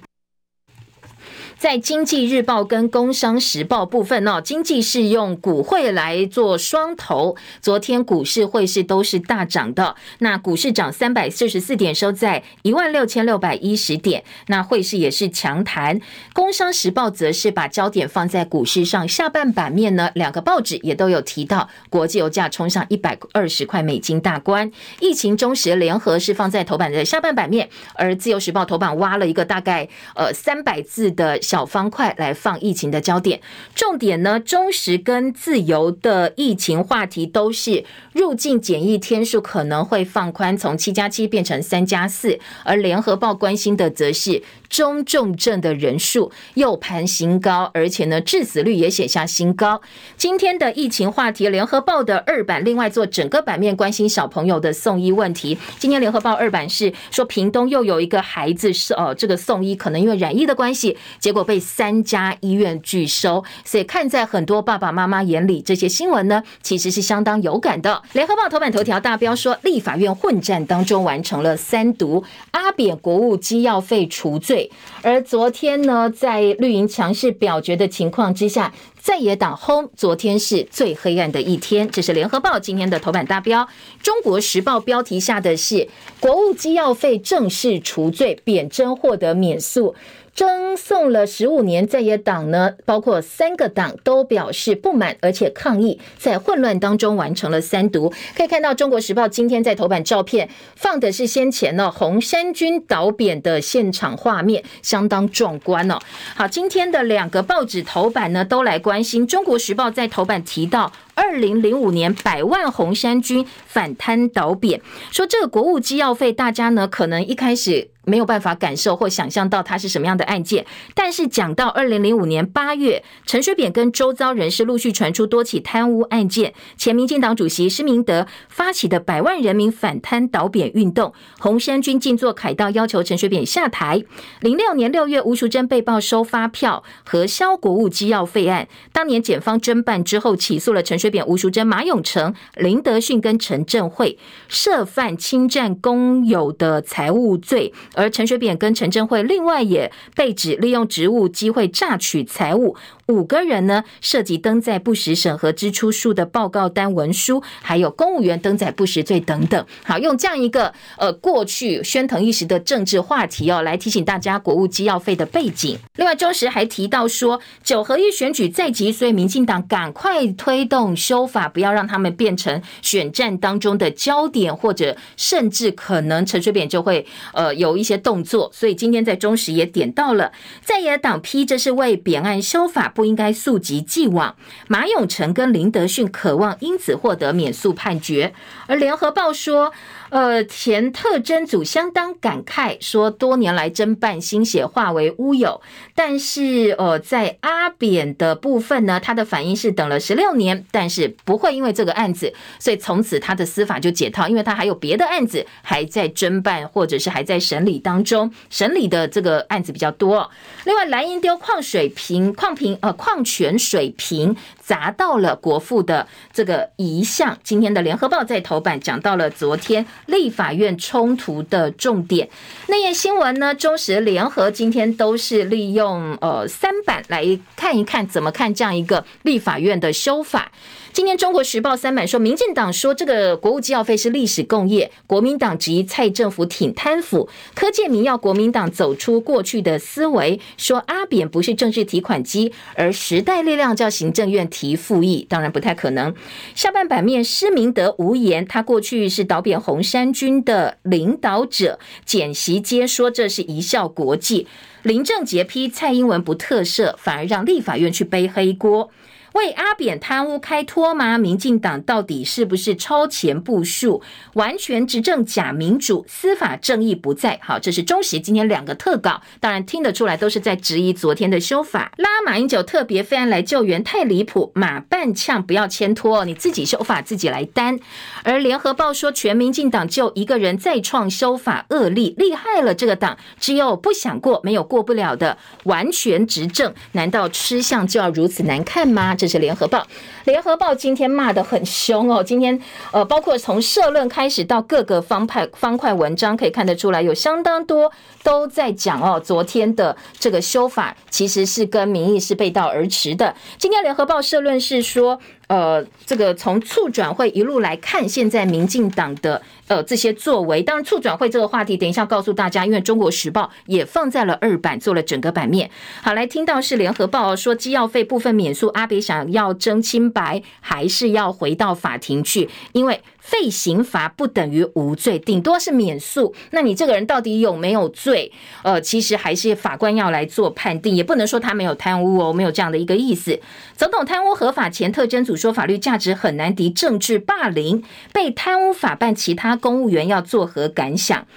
[1.57, 9.95] 在经济日报跟工商时报部分呢，经济是用股汇来做双头，昨天股市汇市都是大涨的。
[10.19, 14.23] 那股市涨三百四十四点，收在一万六千六百一十点。
[14.45, 15.99] 那汇市也是强弹。
[16.31, 24.71] 工商时报则是把焦点放在股市上，下半版面呢，两个报纸也都有提到，国际油价冲上一百二十块美金大关。
[24.99, 31.41] 疫情中时联合是放在头版的下半版面，而自由时报头版挖了一个大概呃三百字的。
[31.47, 33.39] 小方块来放疫情的焦点，
[33.73, 44.43] 重点呢，中时跟自由的疫情话题都是入境检疫天数可能会放宽，从七加七变成三加四，而联合报关心的则是。
[44.69, 49.81] 中重症的人数又盘新高，而且呢，致死率也写下新高。
[50.17, 55.57] 今天的疫情话题，联合报的二版另外做整个版面关心小朋友的送医问题。
[55.79, 63.43] 今天联合报二版是说，屏东又有一个孩子是哦，这个送医可能因为染疫的关系，结果被三家医院拒收。
[63.65, 68.01] 所以看在很多爸爸妈妈眼里，这些新闻呢其实是相当有感的。
[68.13, 74.71] 联合报头版头条大标说，立法院混战当中完成了三读，阿扁国务机要费除罪。
[75.01, 81.89] 而昨天呢，在绿营强势表决的情况之下，在野党轰，昨天是最黑暗的一天。
[81.89, 83.67] 这是联合报今天的头版大标。
[84.01, 85.87] 中国时报标题下的是
[86.19, 89.95] 国务机要费正式除罪，贬征获得免诉。
[90.37, 98.13] 争送了十五年，在野党呢，包括三个党都表示不满，而且抗议，在混乱当中完成了三读。
[98.35, 105.97] 可以看到，《中国时报》今天在头版照片放的是先前呢红衫军倒扁的现场画面，相当壮观哦。
[106.35, 110.93] 好，今天的两个报纸头版呢，都来关心，《中国时报》在头版提到。
[111.15, 114.79] 二零零五年百万红衫军反贪倒扁，
[115.11, 120.65] 说这个国务机要费，大家呢可能一开始没有办法感受或想象到它是什么样的案件，
[120.95, 134.03] 但是讲到二零零五年八月，陈水扁跟周遭人士陆续传出多起贪污案件，前民进党主席施明德发起的百万人民反贪倒扁运动，红衫军静坐凯道要求陈水扁下台。
[134.41, 141.07] 零六年六月，吴淑珍被曝收发票核销国务机要费案，当年检方侦办之后起诉了陈水。
[141.07, 152.75] 扁吴淑珍、马永成、林德训跟陈振慧涉犯侵占公有的财物罪，而陈水扁跟陈振慧另外也被指利用职务机会榨取财物，
[153.07, 159.65] 五个人呢涉及登载不实审核支出数的报告单文书，还有公务员登载不实罪等等。
[159.83, 165.77] 好，用这样一个呃过去喧腾一时的政治话题哦，来提醒大家国务机要费的背景。
[165.95, 178.51] 另外，中时还提到说，九合一选举在即，所以民进党赶快推动修法，不要让他们变成选战当中的焦点，或者甚至可能陈水扁就会呃有一些动作。
[178.53, 180.31] 所以今天在中时也点到了，
[180.63, 184.35] 在野党批这是为扁案修法，不应该溯及既往。
[184.67, 188.33] 马永成跟林德训渴望因此获得免诉判决，
[188.65, 189.71] 而联合报说。
[190.09, 195.61] 呃，前特侦组相当感慨，说多年来侦办心血化为乌有。
[195.93, 210.29] 但是，呃，在阿扁的部分呢，他的反应是等了十六年，但是不会因为这个案子，所以从此他的司法就解套，因为他还有别的案子还在侦办，或者是还在审理当中，审理的这个案子比较多。
[210.63, 217.37] 另外，蓝银丢矿水瓶、矿瓶呃矿泉水瓶砸到了国父的这个遗像。
[217.43, 219.85] 今天的联合报在头版讲到了昨天。
[220.05, 222.29] 立法院冲突的重点，
[222.67, 223.53] 那页新闻呢？
[223.53, 227.25] 中时联合今天都是利用呃三版来
[227.55, 230.51] 看一看，怎么看这样一个立法院的修法。
[230.97, 246.15] 今天中国时报三版说，民进党说这个国务机要费是历史共业，国民党质疑蔡政府挺贪腐，柯建铭要国民党走出过去的思维，说阿扁不是政治提款机，而时代力量叫行政院提复议，当然不太可能。
[246.55, 254.47] 下半版面施明德无言，他过去是倒扁红衫军的领导者，简习接说这是一笑国际。
[254.81, 258.89] 林正杰批蔡英文不特赦，反而让立法院去背黑锅。
[259.37, 261.19] 为阿扁贪污开脱吗？
[261.19, 264.01] 民进党到底是不是超前部署？
[264.33, 267.39] 完全执政假民主，司法正义不在。
[267.43, 271.91] 好，这是中时今天两个特稿，当然听得出来都是在质疑昨天的修法。
[271.97, 277.79] 拉马英九特别费案来救援太离谱，马半呛不要牵拖，你自己修法自己来担。
[278.23, 286.73] 而联合报说，全民进党就一个人再创修法恶例，厉害了这个党，只有不想过，没有过不了的完全执政。
[286.93, 289.13] 难道吃相就要如此难看吗？
[289.13, 289.85] 这是联合报，
[290.27, 292.21] 联合报今天骂得很凶哦。
[292.21, 292.61] 今天
[292.91, 297.89] 呃，包括从社论开始到各个方派方块文章，可以看得出来，有相当多
[298.23, 299.17] 都在讲哦。
[299.17, 303.33] 昨天的这个修法其实是跟民意是背道而驰的。
[303.57, 305.17] 今天联合报社论是说。
[305.47, 315.71] 呃，这个从促转会一路来看，现在民进党的呃这些作为，当然促转会这个话题，等一下告诉大家，因为中国时报也放在了二版，做了整个版面。
[316.01, 322.99] 好，来听到是联合报说，机要费部分免诉，阿扁想要争清，白还是要回到法庭去，因为。
[323.19, 326.33] 废刑罚不等于无罪，顶多是免诉。
[326.51, 328.31] 那你这个人到底有没有罪？
[328.63, 333.37] 呃，其实还是法官要来做判定，也不能说他没有贪污哦，没有这样的一个意思。
[333.75, 341.27] 总统贪污合法前，特侦组说法律价值很难敌政治霸凌，被贪污法办其他公务员要作何感想？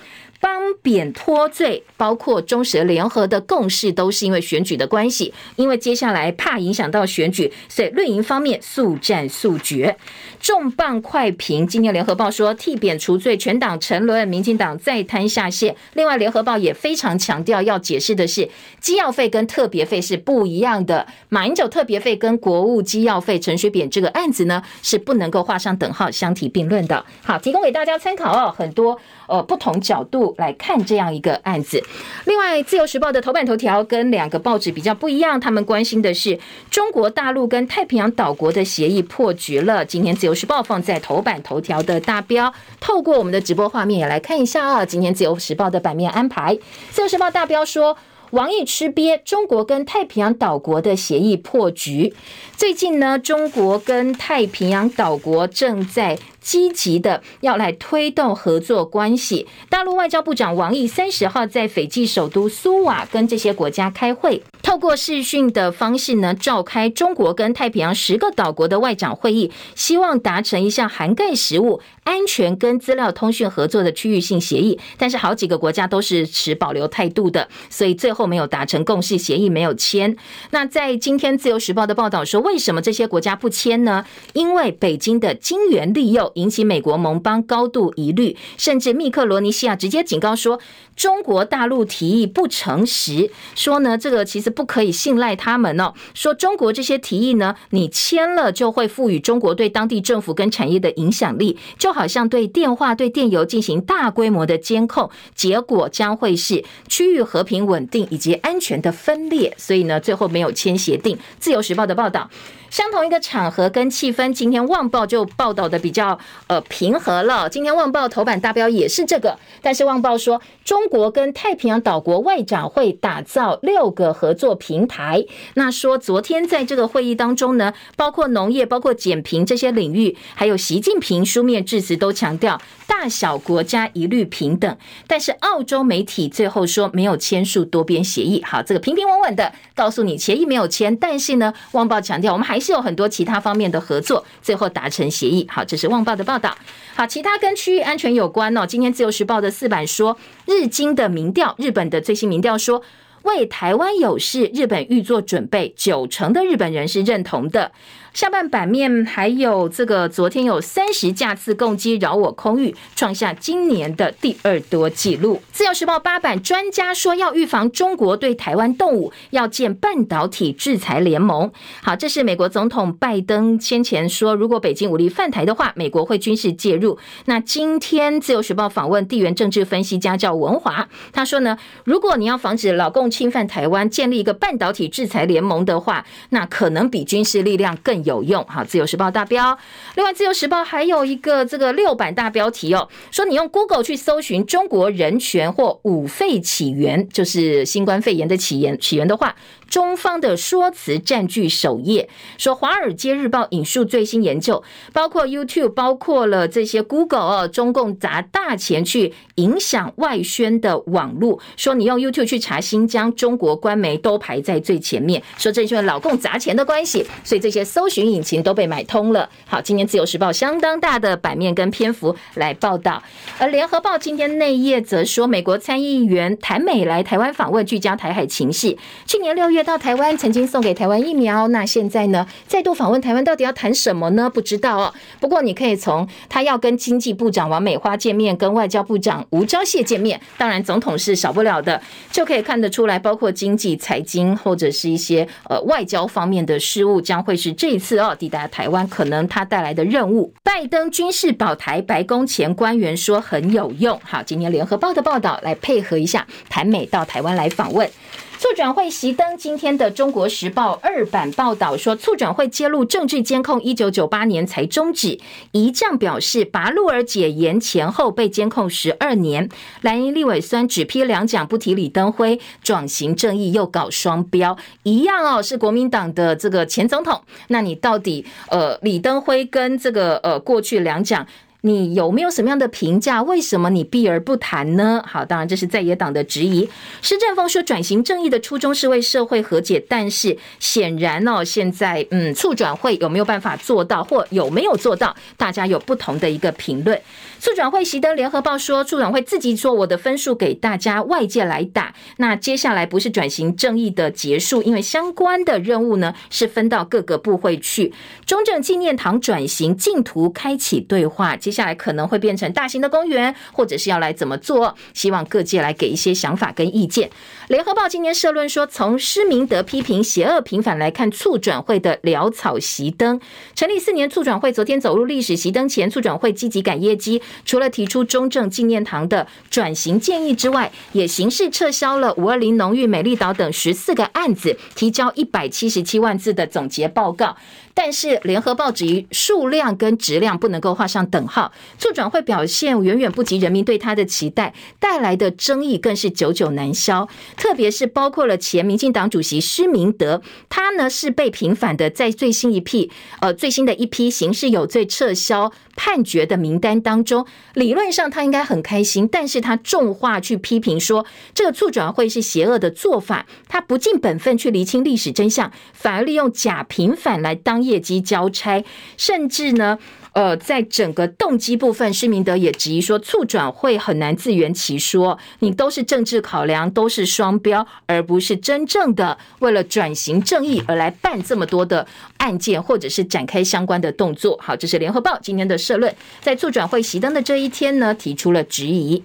[0.41, 9.97] 帮扁脱罪，包括中时联合的共识，都是因为选举的关系，因为接下来怕影响到选举，所以绿营方面速战速决。
[10.41, 15.77] 重磅快评，今天联合报说替扁除罪，全党沉沦，民进党再摊下线。
[15.93, 18.49] 另外，联合报也非常强调要解释的是，
[18.81, 21.07] 机要费跟特别费是不一样的。
[21.29, 27.05] 马英九特别费跟国务机要费，陈水扁这个案子呢，是不能够画上等号，相提并论的。
[27.23, 28.99] 好，提供给大家参考哦，很多
[29.31, 31.81] 呃不同角度来看这样一个案子。
[32.25, 36.37] 另外，自由时报的头版头条跟两个报纸比较不一样，他们关心的是
[36.69, 39.85] 中国大陆跟太平洋岛国的协议破局了。
[39.85, 40.35] 今天自由。
[40.43, 42.51] 《时报》放在头版头条的大标，
[42.81, 44.87] 透过我们的直播画面也来看一下啊。
[44.87, 46.57] 今天《自由时报》的版面安排，
[46.91, 47.95] 《自由时报》大标说，
[48.31, 52.15] 王毅吃鳖，中国跟太平洋岛国的协议破局。
[52.57, 56.19] 最近呢，中国跟太平洋岛国正在。
[56.41, 59.47] 积极的要来推动合作关系。
[59.69, 74.79] 大陆外交部长王毅三十号在斐济首都苏瓦跟这些国家开会，透过视讯的方式呢，召开中国跟太平洋十个岛国的外长会议，希望达成一项涵盖食物安全跟资料通讯合作的区域性协议。
[74.97, 80.17] 但是好几个国家都是持保留态度的，所以最后没有达成共识协议，没有签。
[80.51, 84.05] 那在今天自由时报的报道说，为什么这些国家不签呢？
[84.33, 86.30] 因为北京的金元利诱。
[86.35, 90.61] 引起美国盟邦高度疑虑，甚至密克罗尼西亚直接警告说，
[91.01, 111.19] 中国大陆提议不诚实，说呢，这个其实不可以信赖他们哦，说中国这些提议呢，你签了就会赋予中国对当地政府跟产业的影响力，就好像对电话、对电邮进行大规模的监控，结果将会是区域和平稳定以及安全的分裂，所以呢，最后没有签协定。
[111.39, 112.29] 自由时报的报道。
[112.69, 117.49] 相同一个场合跟气氛，今天《旺报》就报道的比较呃平和了。
[117.49, 125.25] 今天《旺报》头版大标也是这个，但是《旺报》说中国跟太平洋岛国外长会打造六个合作平台。
[125.55, 134.77] 那说昨天在这个会议当中呢，包括农业、包括减贫这些领域，还有习近平书面致辞都强调大小国家一律平等。
[135.07, 138.43] 但是澳洲媒体最后说没有签署多边协议。
[138.45, 142.61] 好，这个平平稳稳的告诉你协议没有签，但是呢，《旺报》强调我们还。
[142.61, 145.47] 是有很多其他方面的合作，最后达成协议。
[145.49, 146.55] 好，这是《旺报》的报道。
[146.95, 148.67] 好，其他跟区域安全有关哦。
[148.67, 150.15] 今天《自由时报》的四版说，
[150.45, 152.81] 日新的民调，日本的最新民调说，
[153.25, 157.71] 为台湾有事，日本预做准备，九成的日本人是认同的。
[158.13, 165.41] 下半版面还有这个，昨天有三十架次攻击扰我空域，创下今年的第二多纪录。
[165.53, 171.53] 自由时报八版专家说，要预防中国对台湾动武，要建半导体制裁联盟。
[171.83, 176.99] 好，这是美国总统拜登先前说，如果北京武力犯台的话，美国会军事介入。
[177.27, 188.00] 那今天自由时报访问地缘政治分析家叫文华，他说呢，如果你要防止老共侵犯台湾，建立一个半导体制裁联盟的话，那可能比军事力量更。
[188.05, 189.59] 有用哈，自由时报大标。
[189.95, 199.37] 另外，自由时报还有一个这个六版大标题哦，说你用 Google 去搜寻中国人权或五肺起源，就是新冠肺炎的起源起源的话。
[199.69, 219.29] 中方的说辞占据首页，说《华尔街日报》引述最新研究，包括 YouTube，包括了这些 Google 哦，中共砸大钱去影响外宣的网络，说你用 YouTube 去查新疆，中国官媒都排在最前面，说这就是老共砸钱的关系，所以这些搜寻引擎都被买通了。
[219.47, 223.03] 好，今天自由时报相当大的版面跟篇幅来报道，
[223.39, 228.77] 而联合报今天内页则说，美国参议员谭美来台湾访问，聚焦台海情势，
[229.07, 229.61] 去年六月。
[229.61, 232.27] 到台湾曾经送给台湾疫苗，那现在呢？
[232.47, 234.31] 再度访问台湾，到底要谈什么呢？
[234.31, 234.95] 不知道哦。
[235.21, 241.81] 不过你可以从他要跟经济部长王美花见面，跟外交部长吴钊燮见面，当然总统是少不了的，
[242.11, 250.33] 就可以看得出来，包括经济、财经或者是一些呃外交方面的事务，将会是这次哦抵达台湾可能他带来的任务。
[250.45, 253.99] 拜登军事保台，白宫前官员说很有用。
[254.05, 257.91] 好，今天联合报的报道来配合一下，台美到台湾来访问。
[258.39, 259.37] 促转会熄灯。
[259.37, 265.21] 今天的《中国时报》二版报道说，促转会揭露政治监控，一九九八年才终止。
[265.53, 269.47] 一将表示，拔鹿儿解严前后被监控十二年。
[269.83, 277.21] 蓝营立委酸只批两奖，不提李登辉，转型正义又搞双标，一样哦，是国民党的这个前总统。
[277.49, 281.25] 那你你到底呃，李登辉跟这个呃过去两讲？
[281.63, 283.23] 你有没有什么样的评价？
[283.23, 285.05] 为什么你避而不谈呢？
[285.07, 286.67] 好，当然这是在野党的质疑。
[287.03, 296.99] 施正丰说，转型正义的初衷是为社会和解，但是显然哦，现在嗯，促转会有没有办法做到，或有没有做到，大家有不同的一个评论。
[297.41, 301.95] 促转会熄灯，联合报说，促转会自己说我的分数给大家，外界来打。
[302.19, 307.95] 那接下来不是转型正义的结束，因为相关的任务呢是分到各个部会去。
[308.27, 311.35] 中正纪念堂转型竞图开启对话。
[311.35, 314.75] 接下来可能会变成大型的公园，或者是要来怎么做？
[314.93, 317.09] 希望各界来给一些想法跟意见。
[317.49, 323.19] 联合报今天社论说，从施明德批评邪恶平反来看，促转会的潦草熄灯。
[323.55, 325.35] 成立四年，促转会昨天走入历史。
[325.35, 337.37] 熄灯前，促转会积极赶业绩，除了提出中正纪念堂的转型建议之外，也刑事撤销了五二零农运、美丽岛等十四个案子，提交一百七十七万字的总结报告。
[337.83, 347.09] 但是联合报质疑数量跟质量不能够画上等号，促转会表现远远不及人民对他的期待，带来的争议更是久久难消。
[347.39, 350.21] 特别是包括了前民进党主席施明德，
[350.51, 352.91] 他呢是被平反的，在最新一批
[353.23, 357.25] 呃最新的一批刑事有罪撤销判决的名单当中，
[357.55, 368.65] 理论上他应该很开心，但是他重话去批评说，这个促转会是邪恶的做法，他不尽本分去厘清历史真相，反而利用假平反来当业绩交差，
[368.97, 369.79] 甚至呢。
[370.13, 384.37] 呃，在整个动机部分，施明德也质疑说，促转会很难自圆其说，你都是政治考量，都是双标，而不是真正的为了转型正义而来办这么多的案件，或者是展开相关的动作。
[384.43, 389.05] 好，这是联合报今天的社论，在促转会熄灯的这一天呢，提出了质疑。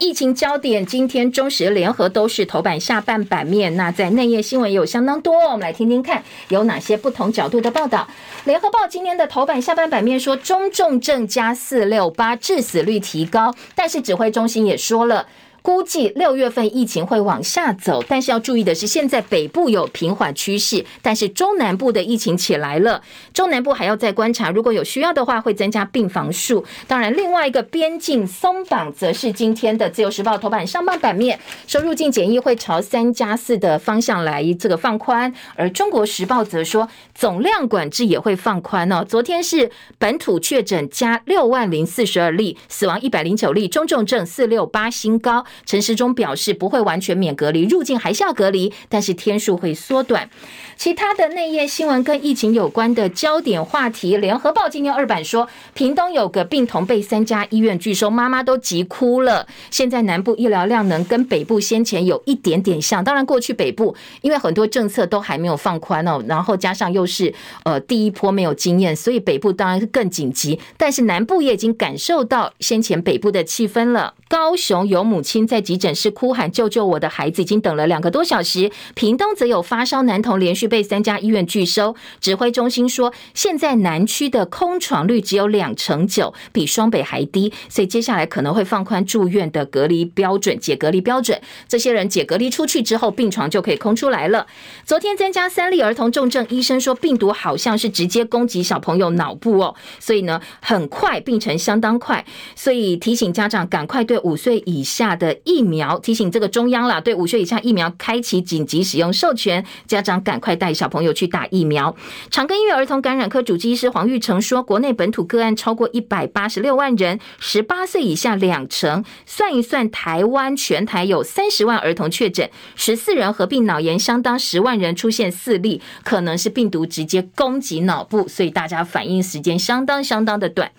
[0.00, 3.76] 疫情焦点，今天中时联合都是头版下半版面。
[3.76, 8.08] 那在内页新闻也有相当多，我们来听听看有哪些不同角度的报道。
[8.44, 15.26] 联合报今天的头版下半版面说，中重症加四六八，致死率提高，但是指挥中心也说了。
[15.64, 23.00] 估计六月份疫情会往下走，但是要注意的是，现在北部有平缓趋势，但是中南部的疫情起来了。
[23.32, 26.62] 中南部还要再观察，如果有需要的话，会增加病房数。
[26.86, 39.02] 当然，另外一个边境松绑，则是今天的自由时报头版上半版面，说入境检疫会朝三加四的方向来这个放宽，而中国时报则说总量管制也会放宽哦。
[39.02, 45.42] 昨天是本土确诊加六万零四十二例，死亡一百零九例，中重症四六八新高。
[45.66, 50.28] 陈时中表示不会完全免隔离，入境还是要隔离，但是天数会缩短。
[50.76, 59.46] 其他的内页新闻跟疫情有关的焦点话题，联合报今天二版说，屏东有个病童被三家医院拒收，妈妈都急哭了。
[59.70, 67.32] 现在南部医疗量能跟北部先前有一点点像，当然过去北部因为很多政策都还没有放宽哦，然后加上又是
[67.62, 70.58] 呃第一波没有经验，所以北部当然是更紧急。
[70.76, 74.14] 但是南部也已经感受到先前北部的气氛了。
[74.28, 78.70] 高雄有母亲在急诊室哭喊：“救救我的孩子！”已经等了两个多小时。
[78.94, 81.94] 屏东则有发烧男童连续被三家医院拒收。
[82.20, 91.38] 指挥中心说，现在南区的空床率只有两成九，比双北还低，所以接下来可能会放宽住院的隔离标准，解隔离标准。
[91.68, 94.46] 这些人解隔离出去之后，病床就可以空出来了。
[94.86, 102.24] 昨天增加三例儿童重症，医生说病毒好像是直接攻击小朋友脑部哦，所以呢，很快病程相当快，
[102.56, 111.94] 所以提醒家长赶快对五岁以下的疫苗，提醒这个中央啦，对五岁以下疫苗开启紧急使用授权，家长赶快带小朋友去打疫苗。
[112.30, 130.70] 长庚医院儿童感染科主治医师黄玉成说，国内本土个案超过一百八十六万人，十八岁以下两成，算一算，台湾全台有三十万儿童确诊，十四人合并脑炎，相当十万人出现四例，可能是病毒直接攻击脑部，所以大家反应时间相当相当的短。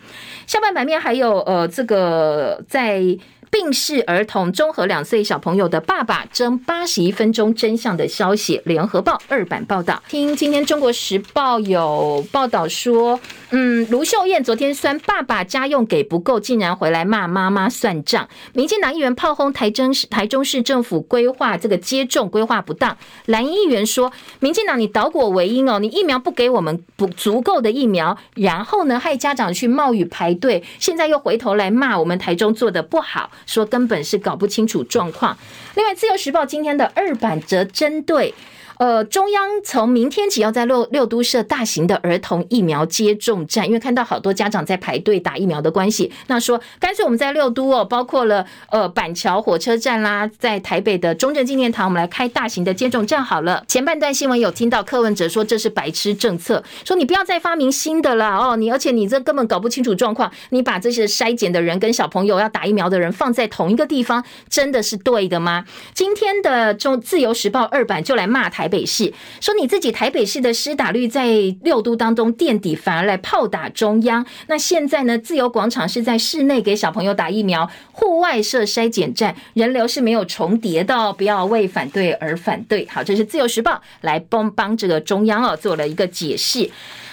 [0.47, 3.17] 下半版面还有呃，这个在。
[3.51, 10.01] 病逝儿童中和两岁小朋友的爸爸争八十一分钟真相的消息，联合报二版报道。
[10.07, 13.19] 听今天中国时报有报道说，
[13.57, 18.27] 嗯，卢秀燕昨天酸爸爸家用给不够，竟然回来骂妈妈算账。
[18.51, 22.97] 民进党议员炮轰台中市台中市政府规划这个接种规划不当。
[23.27, 33.31] 蓝议员说，民进党你倒果为因哦，你疫苗不给我们不足够的疫苗，然后呢害家长去冒雨排队，现在又回头来骂我们台中做得不好。
[33.45, 35.37] 说根本是搞不清楚状况。
[35.75, 38.33] 另外，《自由时报》今天的二版则针对。
[38.77, 53.63] 呃，中央从明天起要在六六都设大型的儿童疫苗接种站，因为看到好多家长在排队打疫苗的关系，那说干脆我们在六都哦，包括了呃板桥火车站啦，在台北的中正纪念堂，我们来开大型的接种站好了。
[53.65, 65.63] 前半段新闻有听到柯文哲说这是白痴政策，说你不要再发明新的了哦，你而且你这根本搞不清楚状况，你把这些筛检的人跟小朋友要打疫苗的人放在同一个地方，真的是对的吗？
[65.93, 68.64] 今天的中自由时报二版就来骂台。
[68.65, 71.27] 台北市说你自己台北市的施打率在
[71.61, 74.25] 六都当中垫底，反而来炮打中央。
[74.47, 75.15] 那现在呢？
[75.19, 82.87] 自由广场是在室内给小朋友打疫苗，户外设筛检站，人流是没有重叠的，不要为反对而反对。
[82.89, 86.67] 好，这是自由时报来帮帮这个中央哦做了一个解释。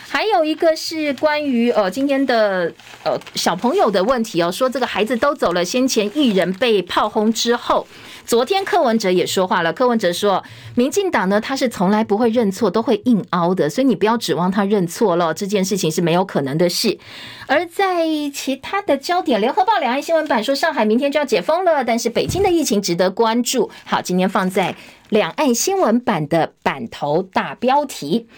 [0.09, 2.73] 还有一个是关于呃今天的
[3.05, 7.87] 呃小朋友的问题哦，说这个孩子都走了，先前艺人被炮轰之后。
[8.25, 10.43] 昨天柯文哲也说话了，柯文哲说，
[10.75, 16.99] 民进党呢，他是从来不会认错，都会硬凹的，所以你不要指望他认错了，这件事情是没有可能的事。
[17.47, 23.71] 而在其他的焦点，联合报两岸新闻版说，上海明天就要解封了，但是北京的疫情值得关注。
[23.85, 24.75] 好，今天放在
[25.11, 28.29] 两岸新闻版的版头大标题。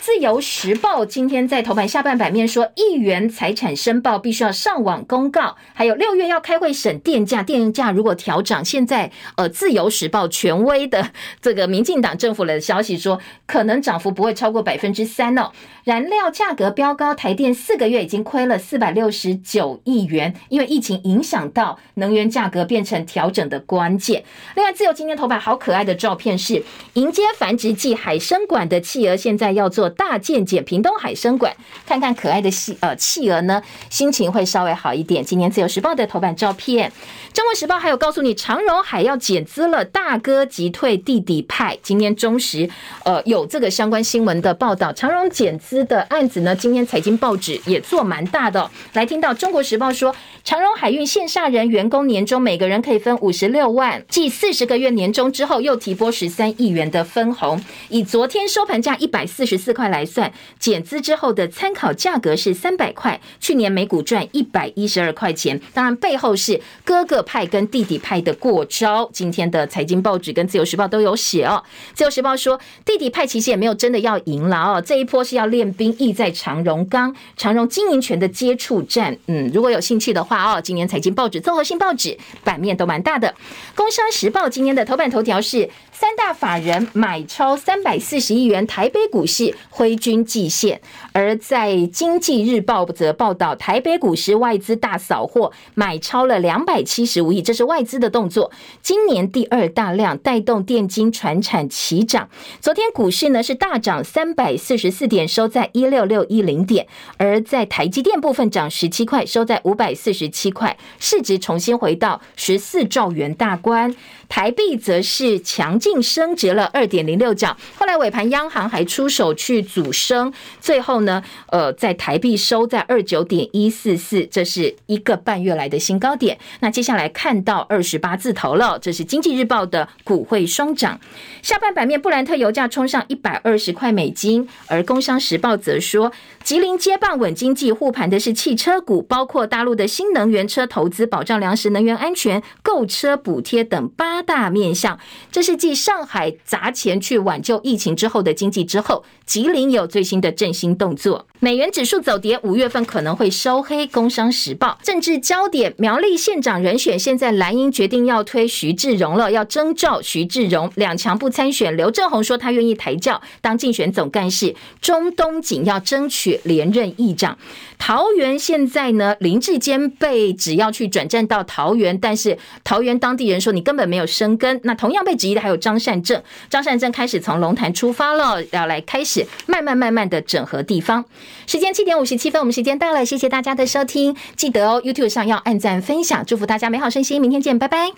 [0.00, 11.10] 自由时报今天在头版下半版面说，议员财产申报必须要上网公告，还有六月要开会审电价，电价如果调涨，现在呃自由时报权威的
[11.42, 15.52] 这个民进党政府的消息说，可能涨幅不会超过百分之三哦。
[15.84, 24.24] 燃料价格飙高，台电四个月已经亏了四百六十九亿元，因为疫情影响到能源价格变成调整的关键。
[24.56, 26.62] 另外，自由今天头版好可爱的照片是
[26.94, 29.89] 迎接繁殖季海参馆的企鹅，现在要做。
[29.90, 31.54] 大健检屏东海生馆，
[31.86, 35.24] 看看可爱的企呃企鹅呢，心情会稍微好一点。
[35.24, 36.90] 今年自由时报的头版照片，
[37.32, 41.76] 中国时报还有告诉你长荣海要减资了，大哥急退弟弟派。
[41.82, 42.68] 今天中时
[43.04, 48.70] 呃有这个相关新闻的报道，长荣减资的案子呢，今天财经报纸也做蛮大的。
[48.92, 57.62] 来听到中国时报说，长荣海运线下人员工年终每个人可以分五十六万，继四十个月年终之后，又提拨十三亿元的分红。
[57.90, 63.20] 以昨天收盘价一百四十四块来算，减资之后的参考价格是三百块。
[63.38, 65.60] 去年每股赚一百一十二块钱。
[65.74, 69.08] 当然背后是哥哥派跟弟弟派的过招。
[69.12, 71.62] 今天的财经报纸跟自由时报都有写哦。
[71.92, 79.16] 自由时报说，弟弟派其实也没有真的要赢了哦，这一波是要练兵，意在长荣钢、长荣经营权的接触战。
[79.26, 83.34] 嗯，如果有兴趣的话哦，今年财经报纸、综合性报纸版面都蛮大的。
[83.74, 85.70] 工商时报今天的头版头条是。
[85.92, 90.80] 三大法人买超三百四十亿元，台北股市挥军季线。
[91.12, 98.50] 而在经济日报则报道，台北股市外资大扫货，买超了两百七十五亿，这是外资的动作。
[98.82, 102.28] 今年第二大量带动电金传产齐涨。
[102.60, 106.86] 昨天股市呢是大涨三百四十四点，收在一六六一零点。
[107.16, 113.94] 而在台积电部分涨十七块，收在五百四十七块，市值重新回到十四兆元大关。
[114.28, 126.38] 台币则是强劲升值了二点零六角，后来尾盘央行还出手去阻升，最后呢，呃，在台币收在二九点一四四，这是一个半月来的新高点。
[126.60, 130.98] 那接下来看到二十八字头了，这是经济日报的股汇双涨。
[131.42, 136.10] 下半版面，布兰特油价冲上一百二十块美金，而工商时报则说，
[136.44, 144.20] 吉林接棒稳经济，护盘的是汽车股，包括大陆的新能源车投资、保障粮食能源安全、购车补贴等八。
[144.22, 144.96] 大面向，
[145.32, 151.26] 这是继上海砸钱去挽救疫情之后的经济之后，吉林有最新的振兴动作。
[151.38, 153.86] 美元指数走跌，五月份可能会收黑。
[153.90, 161.76] 工商时报政治焦点，苗栗县长人选，现在蓝营决定要推徐志荣了，要征召徐志荣，两强不参选。
[161.76, 164.54] 刘正鸿说他愿意抬轿当竞选总干事。
[164.80, 167.36] 中东锦要争取连任议长。
[167.78, 174.60] 桃园现在呢，林志坚被指要去转战到桃园，但是桃园当地人说你根本没有生根。
[174.64, 181.04] 那同样被质疑的还有张善政，张善政开始从龙潭出发了，要来开始慢慢慢慢的整合地方。
[181.46, 187.90] 时间七点五十七分，我们时间到了，谢谢大家的收听，记得哦，YouTube 上要按赞分享，祝福大家美好身心，明天见，拜拜。